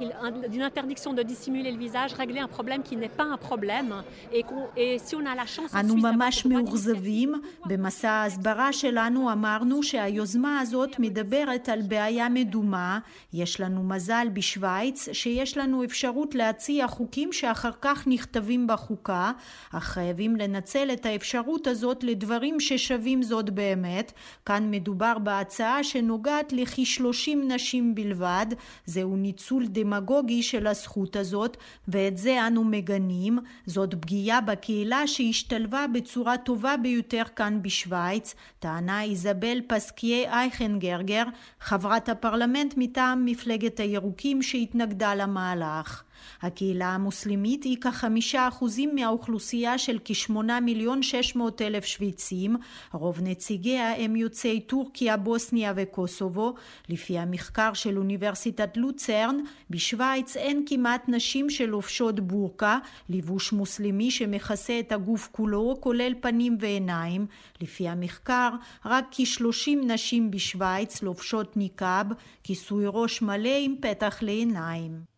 d'une 0.52 0.66
interdiction 0.72 1.12
de 1.20 1.24
dissimuler 1.34 1.72
le 1.76 1.80
visage, 1.88 2.12
réglait 2.14 2.46
un 2.48 2.54
problème 2.58 2.82
qui 2.88 2.96
n'est 3.02 3.16
pas 3.22 3.28
un 3.36 3.40
problème 3.50 3.92
et, 4.38 4.44
et 4.84 4.92
si 5.06 5.14
on 5.20 5.26
a 5.34 5.36
la 5.44 5.48
chance 5.56 5.72
אנו 5.80 5.96
ממש 5.96 6.46
מאוכזבים. 6.46 7.42
במסע 7.66 8.10
ההסברה 8.12 8.74
שלנו 8.74 9.32
אמרנו 9.32 9.84
שהיוזמה 9.84 10.60
הזאת 10.60 11.00
מדברת 11.00 11.70
על 11.70 11.82
בעיה 11.82 12.30
מדומה. 12.30 13.00
יש 13.34 13.60
לנו 13.62 13.84
מזל 13.84 14.28
בשוויץ 14.34 15.10
שיש 15.12 15.58
לנו 15.58 15.84
אפשרות 15.84 16.36
להציע 16.36 16.88
חוקים 16.88 17.34
שאחר 17.34 17.72
כך 17.82 18.08
נכתבים 18.08 18.68
בחוקה, 18.68 19.32
אך 19.74 19.84
חייבים 19.84 20.36
לנצל 20.36 20.90
את 20.94 21.06
האפשרות 21.06 21.68
הזאת 21.68 22.04
לדברים 22.04 22.60
ששווים 22.60 23.24
זאת 23.24 23.39
באמת. 23.46 24.12
כאן 24.46 24.72
מדובר 24.72 25.18
בהצעה 25.20 25.84
שנוגעת 25.84 26.54
לכ-30 26.54 27.36
נשים 27.48 27.96
בלבד. 27.96 28.46
זהו 28.86 29.16
ניצול 29.16 29.66
דמגוגי 29.68 30.44
של 30.44 30.68
הזכות 30.68 31.16
הזאת, 31.16 31.58
ואת 31.88 32.18
זה 32.18 32.48
אנו 32.48 32.64
מגנים. 32.64 33.40
זאת 33.66 33.94
פגיעה 33.94 34.42
בקהילה 34.42 35.08
שהשתלבה 35.08 35.86
בצורה 35.94 36.38
טובה 36.38 36.78
ביותר 36.78 37.24
כאן 37.36 37.62
בשוויץ, 37.62 38.36
טענה 38.60 39.04
איזבל 39.04 39.62
פסקיה 39.68 40.34
אייכנגרגר, 40.34 41.24
חברת 41.60 42.10
הפרלמנט 42.10 42.74
מטעם 42.78 43.26
מפלגת 43.26 43.80
הירוקים 43.80 44.42
שהתנגדה 44.42 45.16
למהלך. 45.16 46.04
הקהילה 46.42 46.88
המוסלמית 46.88 47.64
היא 47.64 47.78
כחמישה 47.82 48.48
אחוזים 48.48 48.96
מהאוכלוסייה 48.96 49.78
של 49.78 49.98
כשמונה 50.06 50.60
מיליון 50.60 51.04
שש 51.04 51.36
מאות 51.36 51.62
אלף 51.62 51.86
שוויצים, 51.86 52.56
רוב 52.94 53.20
נציגיה 53.22 53.96
הם 53.96 54.16
יוצאי 54.16 54.60
טורקיה, 54.60 55.18
בוסניה 55.18 55.74
וקוסובו. 55.76 56.54
לפי 56.90 57.20
המחקר 57.20 57.74
של 57.74 57.98
אוניברסיטת 57.98 58.78
לוצרן, 58.78 59.38
בשוויץ 59.70 60.38
אין 60.38 60.64
כמעט 60.66 61.04
נשים 61.08 61.50
שלובשות 61.50 62.20
בורקה, 62.20 62.78
לבוש 63.10 63.54
מוסלמי 63.54 64.12
שמכסה 64.12 64.80
את 64.80 64.92
הגוף 64.92 65.30
כולו, 65.32 65.78
כולל 65.80 66.14
פנים 66.22 66.58
ועיניים. 66.60 67.26
לפי 67.62 67.88
המחקר, 67.88 68.50
רק 68.86 69.06
כ-30 69.12 69.86
נשים 69.88 70.32
בשוויץ 70.32 71.04
לובשות 71.04 71.58
ניקאב, 71.58 72.08
כיסוי 72.44 72.84
ראש 72.88 73.22
מלא 73.22 73.58
עם 73.60 73.76
פתח 73.82 74.18
לעיניים. 74.22 75.09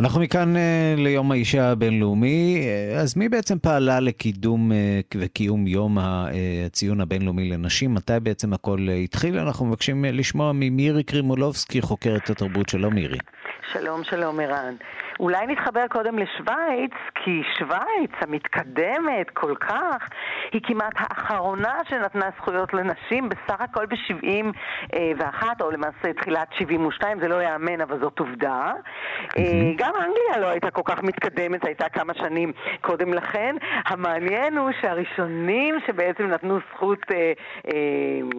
אנחנו 0.00 0.20
מכאן 0.20 0.56
uh, 0.56 1.00
ליום 1.00 1.32
האישה 1.32 1.70
הבינלאומי, 1.70 2.62
uh, 2.94 2.98
אז 2.98 3.16
מי 3.16 3.28
בעצם 3.28 3.58
פעלה 3.58 4.00
לקידום 4.00 4.72
uh, 4.72 4.74
וקיום 5.16 5.66
יום 5.66 5.98
הציון 6.00 7.00
הבינלאומי 7.00 7.50
לנשים? 7.50 7.94
מתי 7.94 8.12
בעצם 8.22 8.52
הכל 8.52 8.86
התחיל? 9.04 9.38
אנחנו 9.38 9.66
מבקשים 9.66 10.04
לשמוע 10.04 10.52
ממירי 10.52 11.02
קרימולובסקי, 11.02 11.80
חוקרת 11.82 12.30
התרבות. 12.30 12.68
שלום 12.68 12.94
מירי. 12.94 13.18
שלום, 13.72 14.04
שלום 14.04 14.40
ערן. 14.40 14.74
אולי 15.20 15.46
נתחבר 15.46 15.86
קודם 15.88 16.18
לשוויץ, 16.18 16.92
כי 17.14 17.42
שוויץ 17.58 18.10
המתקדמת 18.20 19.30
כל 19.34 19.54
כך, 19.60 20.08
היא 20.52 20.60
כמעט 20.64 20.92
האחרונה 20.96 21.78
שנתנה 21.88 22.26
זכויות 22.36 22.74
לנשים, 22.74 23.28
בסך 23.28 23.60
הכל 23.60 23.86
ב-71, 23.86 25.44
או 25.60 25.70
למעשה 25.70 26.12
תחילת 26.12 26.48
72, 26.52 27.20
זה 27.20 27.28
לא 27.28 27.42
יאמן, 27.42 27.80
אבל 27.80 28.00
זאת 28.00 28.18
עובדה. 28.18 28.72
Mm-hmm. 28.72 29.38
גם 29.76 29.92
אנגליה 29.96 30.38
לא 30.40 30.46
הייתה 30.46 30.70
כל 30.70 30.82
כך 30.84 31.02
מתקדמת, 31.02 31.64
הייתה 31.64 31.88
כמה 31.88 32.14
שנים 32.14 32.52
קודם 32.80 33.14
לכן. 33.14 33.56
המעניין 33.86 34.58
הוא 34.58 34.70
שהראשונים 34.80 35.74
שבעצם 35.86 36.26
נתנו 36.26 36.58
זכות, 36.74 36.98
אה, 37.12 37.32
אה, 37.66 37.72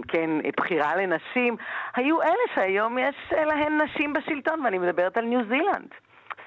כן, 0.08 0.30
בחירה 0.58 0.96
לנשים, 0.96 1.56
היו 1.96 2.22
אלה 2.22 2.46
שהיום 2.56 2.98
יש 2.98 3.16
להן 3.32 3.82
נשים 3.82 4.14
בשלטון, 4.14 4.62
ואני 4.66 4.78
מדברת 4.78 5.18
על 5.18 5.26
ניו 5.26 5.40
זילנד. 5.50 5.92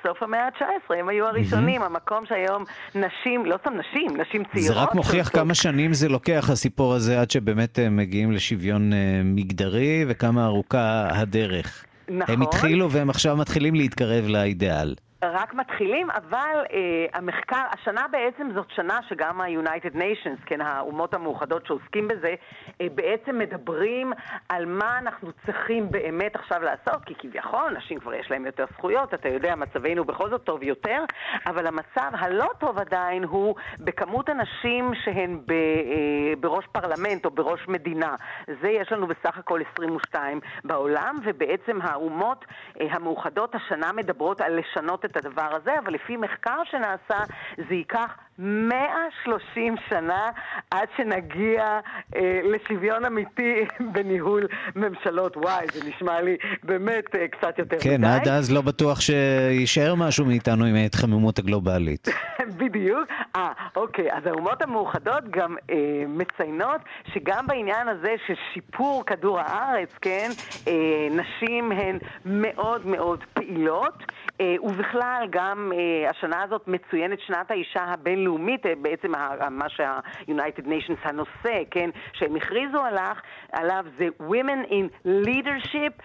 סוף 0.07 0.23
המאה 0.23 0.41
ה-19, 0.47 0.95
הם 0.95 1.09
היו 1.09 1.27
הראשונים, 1.27 1.83
mm-hmm. 1.83 1.85
המקום 1.85 2.27
שהיום 2.27 2.65
נשים, 2.95 3.47
לא 3.47 3.57
סתם 3.61 3.73
נשים, 3.75 4.21
נשים 4.21 4.43
צעירות. 4.53 4.75
זה 4.75 4.83
רק 4.83 4.95
מוכיח. 4.95 5.29
כמה 5.29 5.55
שנים 5.55 5.93
זה 5.93 6.09
לוקח, 6.09 6.51
הסיפור 6.53 6.95
הזה, 6.95 7.21
עד 7.21 7.31
שבאמת 7.31 7.79
הם 7.79 7.97
מגיעים 7.97 8.33
לשוויון 8.33 8.93
uh, 8.93 8.95
מגדרי, 9.25 10.05
וכמה 10.09 10.45
ארוכה 10.45 11.09
הדרך. 11.11 11.85
נכון. 12.09 12.35
הם 12.35 12.43
התחילו 12.43 12.91
והם 12.91 13.11
עכשיו 13.11 13.37
מתחילים 13.37 13.75
להתקרב 13.75 14.25
לאידיאל. 14.29 14.95
רק 15.33 15.55
מתחילים, 15.55 16.11
אבל 16.11 16.65
אה, 16.73 17.07
המחקר, 17.13 17.65
השנה 17.73 18.07
בעצם 18.11 18.49
זאת 18.55 18.71
שנה 18.71 19.01
שגם 19.09 19.41
ה-United 19.41 19.95
Nations, 19.95 20.47
כן, 20.47 20.61
האומות 20.61 21.15
המאוחדות 21.15 21.67
שעוסקים 21.67 22.09
בזה, 22.09 22.35
אה, 22.81 22.87
בעצם 22.95 23.39
מדברים 23.39 24.13
על 24.49 24.67
מה 24.67 24.99
אנחנו 24.99 25.31
צריכים 25.47 25.91
באמת 25.91 26.37
עכשיו 26.37 26.63
לעשות, 26.63 27.05
כי 27.05 27.15
כביכול 27.15 27.77
נשים 27.77 28.01
כבר 28.01 28.15
יש 28.15 28.31
להן 28.31 28.47
יותר 28.47 28.65
זכויות, 28.73 29.15
אתה 29.15 29.29
יודע, 29.29 29.55
מצבנו 29.55 30.05
בכל 30.05 30.31
זאת 30.31 30.45
טוב 30.45 30.63
יותר, 30.63 31.05
אבל 31.47 31.67
המצב 31.67 32.11
הלא 32.13 32.49
טוב 32.59 32.79
עדיין 32.79 33.25
הוא 33.25 33.55
בכמות 33.79 34.29
הנשים 34.29 34.93
שהן 35.05 35.41
ב, 35.47 35.53
אה, 35.53 36.33
בראש 36.41 36.65
פרלמנט 36.73 37.25
או 37.25 37.31
בראש 37.31 37.69
מדינה. 37.69 38.15
זה 38.63 38.69
יש 38.69 38.93
לנו 38.93 39.07
בסך 39.07 39.39
הכל 39.39 39.61
22 39.73 40.41
בעולם, 40.65 41.17
ובעצם 41.25 41.79
האומות 41.83 42.45
אה, 42.81 42.87
המאוחדות 42.91 43.55
השנה 43.55 43.93
מדברות 43.93 44.41
על 44.41 44.59
לשנות 44.59 45.05
את 45.05 45.14
את 45.17 45.27
הדבר 45.27 45.55
הזה, 45.55 45.79
אבל 45.79 45.95
לפי 45.95 46.17
מחקר 46.17 46.59
שנעשה 46.65 47.25
זה 47.69 47.75
ייקח 47.75 48.19
130 48.39 49.75
שנה 49.89 50.31
עד 50.71 50.89
שנגיע 50.97 51.81
אה, 52.17 52.41
לשוויון 52.45 53.05
אמיתי 53.05 53.65
בניהול 53.93 54.47
ממשלות. 54.77 55.37
וואי, 55.37 55.67
זה 55.73 55.89
נשמע 55.89 56.21
לי 56.21 56.37
באמת 56.63 57.05
אה, 57.17 57.29
קצת 57.29 57.59
יותר 57.59 57.77
כן, 57.81 57.91
מדי. 57.91 57.97
כן, 57.97 58.05
עד 58.05 58.29
אז 58.29 58.53
לא 58.53 58.61
בטוח 58.61 59.01
שיישאר 59.01 59.95
משהו 59.95 60.27
מאיתנו 60.27 60.65
עם 60.65 60.75
ההתחממות 60.75 61.39
הגלובלית. 61.39 62.09
בדיוק. 62.61 63.09
אה, 63.37 63.53
אוקיי, 63.77 64.13
אז 64.13 64.27
האומות 64.27 64.63
המאוחדות 64.63 65.25
גם 65.31 65.57
אה, 65.71 65.77
מציינות 66.09 66.81
שגם 67.15 67.47
בעניין 67.47 67.89
הזה 67.89 68.15
של 68.27 68.35
שיפור 68.55 69.05
כדור 69.07 69.41
הארץ, 69.41 69.93
כן, 70.01 70.31
אה, 70.69 70.73
נשים 71.11 71.73
הן 71.73 71.99
מאוד 72.25 72.87
מאוד 72.87 73.25
פעילות. 73.35 73.95
אה, 74.41 74.55
ובכלל, 74.63 75.27
גם 75.31 75.73
אה, 75.75 76.11
השנה 76.11 76.43
הזאת 76.43 76.69
מצוינת 76.69 77.19
שנת 77.27 77.51
האישה 77.51 77.85
הבינלאומית, 77.85 78.24
אה, 78.67 78.73
בעצם 78.83 79.13
מה 79.51 79.69
שה-United 79.69 80.67
Nations 80.67 81.09
הנושא, 81.09 81.63
כן, 81.71 81.91
שהם 82.13 82.37
הכריזו 82.37 82.79
עליו, 82.79 83.15
עליו 83.53 83.85
זה 83.99 84.09
Women 84.21 84.71
in 84.71 85.09
Leadership 85.27 86.03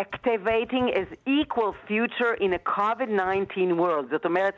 Activating 0.00 0.86
as 0.90 1.28
Equal 1.28 1.72
Future 1.88 2.34
in 2.40 2.52
a 2.52 2.70
COVID-19 2.70 3.78
World. 3.78 4.10
זאת 4.10 4.24
אומרת, 4.24 4.54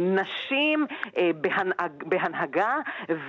נשים 0.00 0.86
בהנהגה 2.06 2.74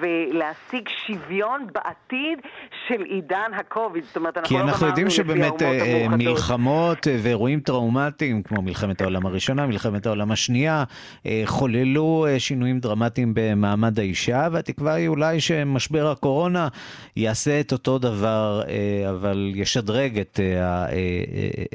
ולהשיג 0.02 0.90
שוויון 1.08 1.68
בעתיד 1.74 2.40
של 2.88 3.02
עידן 3.02 3.52
הקוביד. 3.56 4.04
זאת 4.04 4.16
אומרת, 4.16 4.38
אנחנו 4.38 4.58
לא. 4.58 4.64
כי 4.64 4.70
אנחנו 4.70 4.88
יודעים 4.88 5.10
שבאמת 5.10 5.62
מלחמות 6.10 7.08
ואירועים 7.24 7.60
טראומטיים, 7.60 8.44
כמו 8.44 8.62
מלחמת... 8.62 9.02
העולם 9.08 9.26
הראשונה, 9.26 9.68
מלחמת 9.68 10.06
העולם 10.06 10.32
השנייה, 10.32 10.84
אה, 11.26 11.42
חוללו 11.46 12.26
אה, 12.30 12.40
שינויים 12.78 12.80
דרמטיים 12.80 13.32
במעמד 13.36 14.00
האישה, 14.00 14.48
והתקווה 14.52 14.94
היא 14.94 15.08
אולי 15.08 15.40
שמשבר 15.40 16.12
הקורונה 16.12 16.68
יעשה 17.16 17.60
את 17.60 17.72
אותו 17.72 18.00
דבר, 18.00 18.62
אה, 18.68 19.10
אבל 19.10 19.52
ישדרג 19.56 20.20
את, 20.20 20.40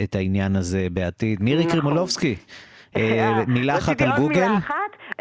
את 0.05 0.15
העניין 0.15 0.57
הזה 0.57 0.89
בעתיד. 0.93 1.43
מירי 1.43 1.65
נכון. 1.65 1.73
קרימולובסקי. 1.73 2.35
מילה 3.47 3.79
אחת 3.79 4.01
על 4.01 4.11
גוגל. 4.17 4.51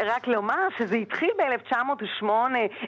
רק 0.04 0.28
לומר 0.28 0.68
שזה 0.78 0.96
התחיל 0.96 1.30
ב-1908 1.38 2.24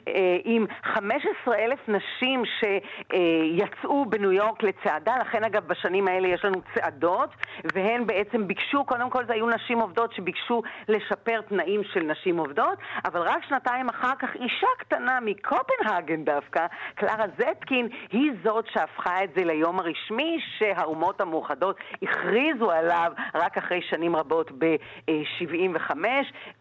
אה, 0.07 0.37
עם 0.43 0.65
15 0.83 1.55
אלף 1.55 1.79
נשים 1.87 2.43
שיצאו 2.45 4.05
בניו 4.05 4.31
יורק 4.31 4.63
לצעדה, 4.63 5.15
לכן 5.21 5.43
אגב 5.43 5.67
בשנים 5.67 6.07
האלה 6.07 6.27
יש 6.27 6.45
לנו 6.45 6.61
צעדות, 6.75 7.29
והן 7.73 8.07
בעצם 8.07 8.47
ביקשו, 8.47 8.85
קודם 8.85 9.09
כל 9.09 9.25
זה 9.25 9.33
היו 9.33 9.49
נשים 9.49 9.79
עובדות 9.79 10.13
שביקשו 10.13 10.61
לשפר 10.87 11.41
תנאים 11.41 11.81
של 11.83 11.99
נשים 11.99 12.37
עובדות, 12.37 12.77
אבל 13.05 13.21
רק 13.21 13.43
שנתיים 13.49 13.89
אחר 13.89 14.15
כך 14.19 14.35
אישה 14.35 14.67
קטנה 14.77 15.19
מקופנהגן 15.21 16.23
דווקא, 16.23 16.65
קלרה 16.95 17.25
זטקין, 17.37 17.87
היא 18.11 18.31
זאת 18.43 18.65
שהפכה 18.73 19.23
את 19.23 19.29
זה 19.35 19.43
ליום 19.43 19.79
הרשמי 19.79 20.39
שהאומות 20.57 21.21
המאוחדות 21.21 21.77
הכריזו 22.01 22.71
עליו 22.71 23.11
רק 23.35 23.57
אחרי 23.57 23.81
שנים 23.89 24.15
רבות 24.15 24.51
ב-75, 24.59 25.91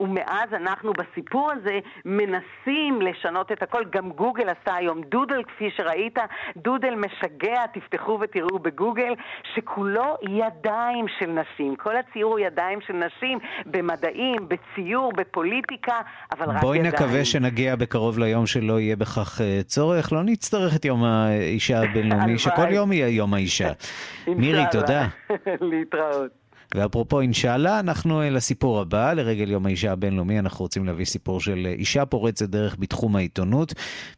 ומאז 0.00 0.43
ואז 0.44 0.62
אנחנו 0.62 0.92
בסיפור 0.92 1.52
הזה 1.52 1.78
מנסים 2.04 3.02
לשנות 3.02 3.52
את 3.52 3.62
הכל. 3.62 3.82
גם 3.92 4.10
גוגל 4.10 4.44
עשה 4.48 4.76
היום 4.76 5.02
דודל, 5.02 5.42
כפי 5.44 5.70
שראית, 5.76 6.18
דודל 6.56 6.94
משגע, 6.94 7.66
תפתחו 7.74 8.18
ותראו 8.20 8.58
בגוגל, 8.58 9.14
שכולו 9.54 10.16
ידיים 10.22 11.06
של 11.18 11.26
נשים. 11.26 11.76
כל 11.76 11.96
הציור 11.96 12.32
הוא 12.32 12.38
ידיים 12.38 12.80
של 12.80 12.92
נשים, 12.92 13.38
במדעים, 13.66 14.48
בציור, 14.48 15.12
בפוליטיקה, 15.12 15.96
אבל 16.32 16.50
רק 16.50 16.62
בואי 16.62 16.78
ידיים. 16.78 16.92
בואי 16.92 17.06
נקווה 17.06 17.24
שנגיע 17.24 17.76
בקרוב 17.76 18.18
ליום 18.18 18.46
שלא 18.46 18.80
יהיה 18.80 18.96
בכך 18.96 19.40
אה, 19.40 19.60
צורך. 19.62 20.12
לא 20.12 20.22
נצטרך 20.22 20.76
את 20.76 20.84
יום 20.84 21.04
האישה 21.04 21.82
הבינלאומי, 21.82 22.38
שכל 22.38 22.72
יום 22.72 22.92
יהיה 22.92 23.08
יום 23.08 23.34
האישה. 23.34 23.68
מירי, 24.40 24.62
תודה. 24.72 25.06
להתראות. 25.70 26.43
ואפרופו 26.74 27.20
אינשאללה, 27.20 27.80
אנחנו 27.80 28.22
אה, 28.22 28.30
לסיפור 28.30 28.80
הבא, 28.80 29.12
לרגל 29.12 29.50
יום 29.50 29.66
האישה 29.66 29.92
הבינלאומי, 29.92 30.38
אנחנו 30.38 30.64
רוצים 30.64 30.84
להביא 30.84 31.04
סיפור 31.04 31.40
של 31.40 31.66
אה, 31.66 31.72
אישה 31.72 32.06
פורצת 32.06 32.48
דרך 32.48 32.76
בתחום 32.78 33.16
העיתונות. 33.16 33.74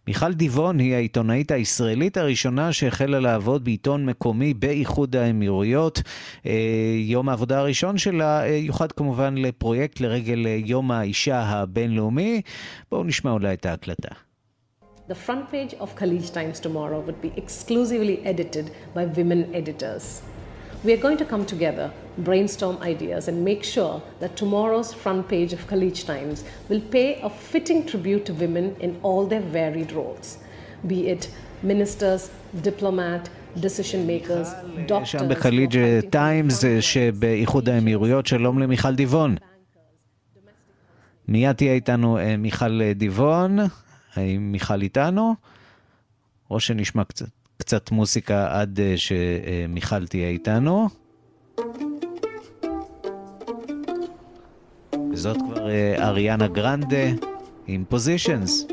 מיכל 0.06 0.32
דיבון 0.32 0.78
היא 0.78 0.94
העיתונאית 0.94 1.50
הישראלית 1.50 2.16
הראשונה 2.16 2.72
שהחלה 2.72 3.20
לעבוד 3.20 3.64
בעיתון 3.64 4.06
מקומי 4.06 4.54
באיחוד 4.54 5.16
האמירויות. 5.16 6.02
אה, 6.46 6.52
יום 6.98 7.28
העבודה 7.28 7.58
הראשון 7.58 7.98
שלה 7.98 8.42
יוחד 8.46 8.92
כמובן 8.92 9.34
לפרויקט 9.38 10.00
לרגל 10.00 10.46
יום 10.46 10.90
האישה 10.90 11.42
הבינלאומי. 11.42 12.40
בואו 12.90 13.04
נשמע 13.04 13.30
אולי 13.30 13.54
את 13.54 13.66
ההקלטה. 13.66 14.08
The 15.08 15.28
front 15.28 15.52
page 15.52 15.74
of 15.80 15.88
Khalij 16.00 16.26
Times 16.34 16.58
tomorrow 16.66 17.00
would 17.06 17.20
be 17.22 17.30
exclusively 17.36 18.16
edited 18.24 18.66
by 18.94 19.04
women 19.18 19.40
editors. 19.54 20.35
We 20.84 20.92
are 20.92 21.02
going 21.06 21.16
to 21.16 21.24
come 21.24 21.44
together, 21.44 21.90
brainstorm 22.18 22.76
ideas, 22.82 23.28
and 23.28 23.44
make 23.44 23.62
sure 23.64 24.02
that 24.20 24.36
tomorrow's 24.36 24.92
front 24.92 25.28
page 25.28 25.52
of 25.52 25.66
Khalij 25.70 26.04
Times 26.06 26.44
will 26.68 26.80
pay 26.96 27.20
a 27.22 27.30
fitting 27.30 27.80
tribute 27.86 28.24
to 28.26 28.32
women 28.34 28.76
in 28.80 28.98
all 29.02 29.26
their 29.26 29.40
varied 29.40 29.90
roles, 29.92 30.38
be 30.86 31.08
it 31.08 31.28
ministers, 31.62 32.30
diplomat, 32.62 33.28
decision 33.60 34.06
makers, 34.06 34.48
doctors. 34.86 35.06
שם 35.06 35.28
בחליג' 35.28 35.78
טיימס 36.10 36.64
שבאיחוד 36.80 37.68
האמירויות, 37.68 38.26
שלום 38.26 38.58
למיכל 38.58 38.94
דיבון. 38.94 39.36
מיד 41.28 41.52
תהיה 41.52 41.72
איתנו 41.72 42.18
מיכל 42.38 42.92
דיבון, 42.94 43.58
האם 44.14 44.52
מיכל 44.52 44.82
איתנו? 44.82 45.34
או 46.50 46.60
שנשמע 46.60 47.04
קצת, 47.04 47.26
קצת 47.58 47.90
מוסיקה 47.90 48.60
עד 48.60 48.80
שמיכל 48.96 50.06
תהיה 50.06 50.28
איתנו. 50.28 50.88
וזאת 55.12 55.36
כבר 55.36 55.68
אריאנה 55.98 56.48
גרנדה 56.48 57.06
עם 57.66 57.84
פוזיישנס. 57.88 58.66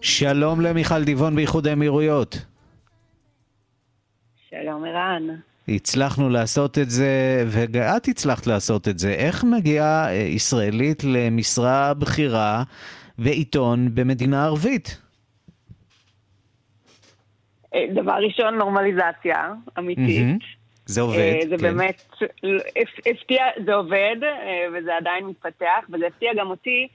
שלום 0.00 0.60
למיכל 0.60 1.04
דיבון 1.04 1.36
באיחוד 1.36 1.66
האמירויות. 1.66 2.38
שלום 4.62 4.84
ערן. 4.84 5.22
הצלחנו 5.68 6.28
לעשות 6.28 6.78
את 6.78 6.90
זה, 6.90 7.44
ואת 7.46 8.08
הצלחת 8.08 8.46
לעשות 8.46 8.88
את 8.88 8.98
זה. 8.98 9.10
איך 9.14 9.44
מגיעה 9.44 10.08
אה, 10.08 10.14
ישראלית 10.14 11.04
למשרה 11.04 11.94
בכירה 11.94 12.62
ועיתון 13.18 13.94
במדינה 13.94 14.44
ערבית? 14.44 15.00
אה, 17.74 17.84
דבר 17.94 18.12
ראשון, 18.12 18.54
נורמליזציה 18.54 19.52
אמיתית. 19.78 20.26
זה 20.86 21.00
עובד, 21.00 21.18
אה, 21.18 21.40
זה 21.48 21.56
כן. 21.56 21.62
באמת 21.62 22.02
הפתיע, 23.10 23.44
זה 23.66 23.74
עובד, 23.74 24.16
וזה 24.72 24.96
עדיין 24.96 25.26
מתפתח, 25.26 25.84
וזה 25.92 26.06
הפתיע 26.06 26.30
גם 26.36 26.50
אותי. 26.50 26.88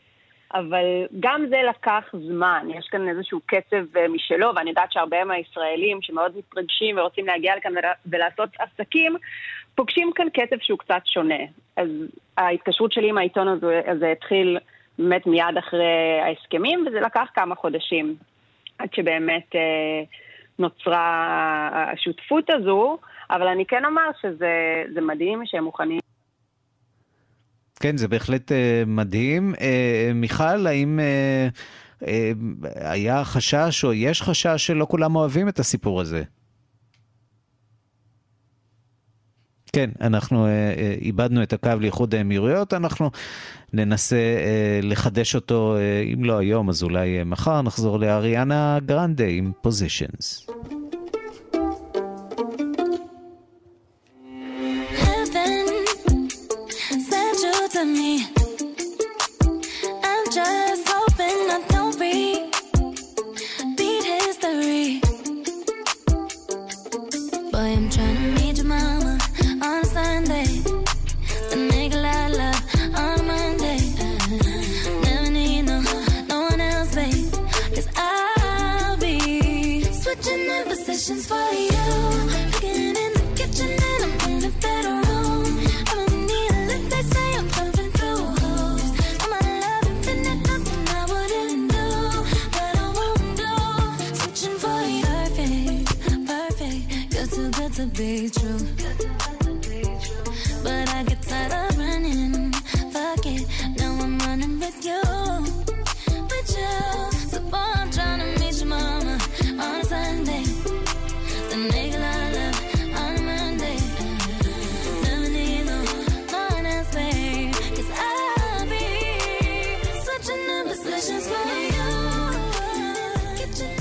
אבל 0.54 1.06
גם 1.20 1.46
זה 1.50 1.62
לקח 1.70 2.04
זמן, 2.28 2.68
יש 2.70 2.88
כאן 2.88 3.10
איזשהו 3.10 3.40
קצב 3.46 3.98
אה, 3.98 4.08
משלו, 4.08 4.56
ואני 4.56 4.70
יודעת 4.70 4.92
שהרבה 4.92 5.24
מהישראלים 5.24 6.02
שמאוד 6.02 6.38
מתרגשים 6.38 6.98
ורוצים 6.98 7.26
להגיע 7.26 7.56
לכאן 7.56 7.72
ולעשות 8.06 8.50
עסקים, 8.60 9.16
פוגשים 9.76 10.12
כאן 10.16 10.30
קצב 10.30 10.56
שהוא 10.62 10.80
קצת 10.80 11.02
שונה. 11.06 11.44
אז 11.78 11.90
ההתקשרות 12.38 12.92
שלי 12.92 13.10
עם 13.10 13.18
העיתון 13.18 13.48
הזה, 13.48 13.82
הזה 13.88 14.12
התחיל 14.12 14.58
באמת 15.00 15.28
מיד 15.28 15.58
אחרי 15.60 16.20
ההסכמים, 16.22 16.86
וזה 16.88 17.00
לקח 17.00 17.28
כמה 17.34 17.56
חודשים 17.56 18.16
עד 18.80 18.94
שבאמת 18.94 19.56
אה, 19.56 20.04
נוצרה 20.60 21.70
השותפות 21.94 22.50
הזו, 22.50 22.98
אבל 23.30 23.48
אני 23.48 23.66
כן 23.66 23.86
אומר 23.86 24.10
שזה 24.22 25.02
מדהים 25.02 25.42
שהם 25.46 25.64
מוכנים 25.64 26.00
כן, 27.80 27.98
זה 27.98 28.08
בהחלט 28.08 28.52
uh, 28.52 28.56
מדהים. 28.88 29.54
Uh, 29.56 29.60
מיכל, 30.16 30.68
האם 30.68 31.00
היה 32.76 33.24
חשש 33.24 33.86
או 33.86 33.94
יש 33.94 34.22
חשש 34.22 34.68
שלא 34.68 34.88
כולם 34.90 35.16
אוהבים 35.16 35.50
את 35.50 35.60
הסיפור 35.60 36.02
הזה? 36.02 36.24
כן, 39.74 39.90
אנחנו 40.02 40.48
איבדנו 41.02 41.44
את 41.44 41.54
הקו 41.54 41.70
לאיחוד 41.80 42.16
האמירויות, 42.16 42.74
אנחנו 42.74 43.12
ננסה 43.74 44.18
לחדש 44.84 45.36
אותו, 45.36 45.76
אם 46.14 46.24
לא 46.24 46.38
היום 46.38 46.70
אז 46.70 46.84
אולי 46.84 47.24
מחר, 47.24 47.62
נחזור 47.62 48.00
לאריאנה 48.00 48.78
גרנדה 48.86 49.26
עם 49.26 49.52
פוזיישנס. 49.62 50.48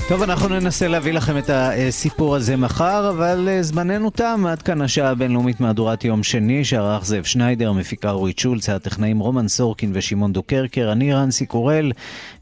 טוב, 0.09 0.21
אנחנו 0.21 0.49
ננסה 0.49 0.87
להביא 0.87 1.13
לכם 1.13 1.37
את 1.37 1.49
הסיפור 1.49 2.35
הזה 2.35 2.57
מחר, 2.57 3.09
אבל 3.09 3.47
אה, 3.49 3.63
זמננו 3.63 4.09
תם. 4.09 4.45
עד 4.47 4.61
כאן 4.61 4.81
השעה 4.81 5.09
הבינלאומית 5.09 5.59
מהדורת 5.59 6.03
יום 6.03 6.23
שני, 6.23 6.65
שערך 6.65 7.05
זאב 7.05 7.23
שניידר, 7.23 7.71
מפיקה 7.71 8.11
אורית 8.11 8.39
שולץ, 8.39 8.69
הטכנאים 8.69 9.19
רומן 9.19 9.47
סורקין 9.47 9.91
ושמעון 9.93 10.33
דוקרקר, 10.33 10.91
אני 10.91 11.13
רנסי 11.13 11.45
קורל. 11.45 11.91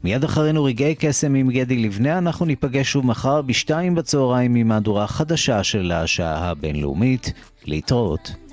מיד 0.04 0.24
אחרינו 0.24 0.64
רגעי 0.64 0.94
קסם 0.94 1.34
עם 1.34 1.50
גדי 1.50 1.76
לבנה, 1.76 2.18
אנחנו 2.18 2.46
ניפגש 2.46 2.92
שוב 2.92 3.06
מחר 3.06 3.42
בשתיים 3.42 3.94
בצהריים 3.94 4.54
עם 4.54 4.68
מהדורה 4.68 5.06
חדשה 5.06 5.64
של 5.64 5.92
השעה 5.92 6.50
הבינלאומית. 6.50 7.32
להתראות. 7.64 8.47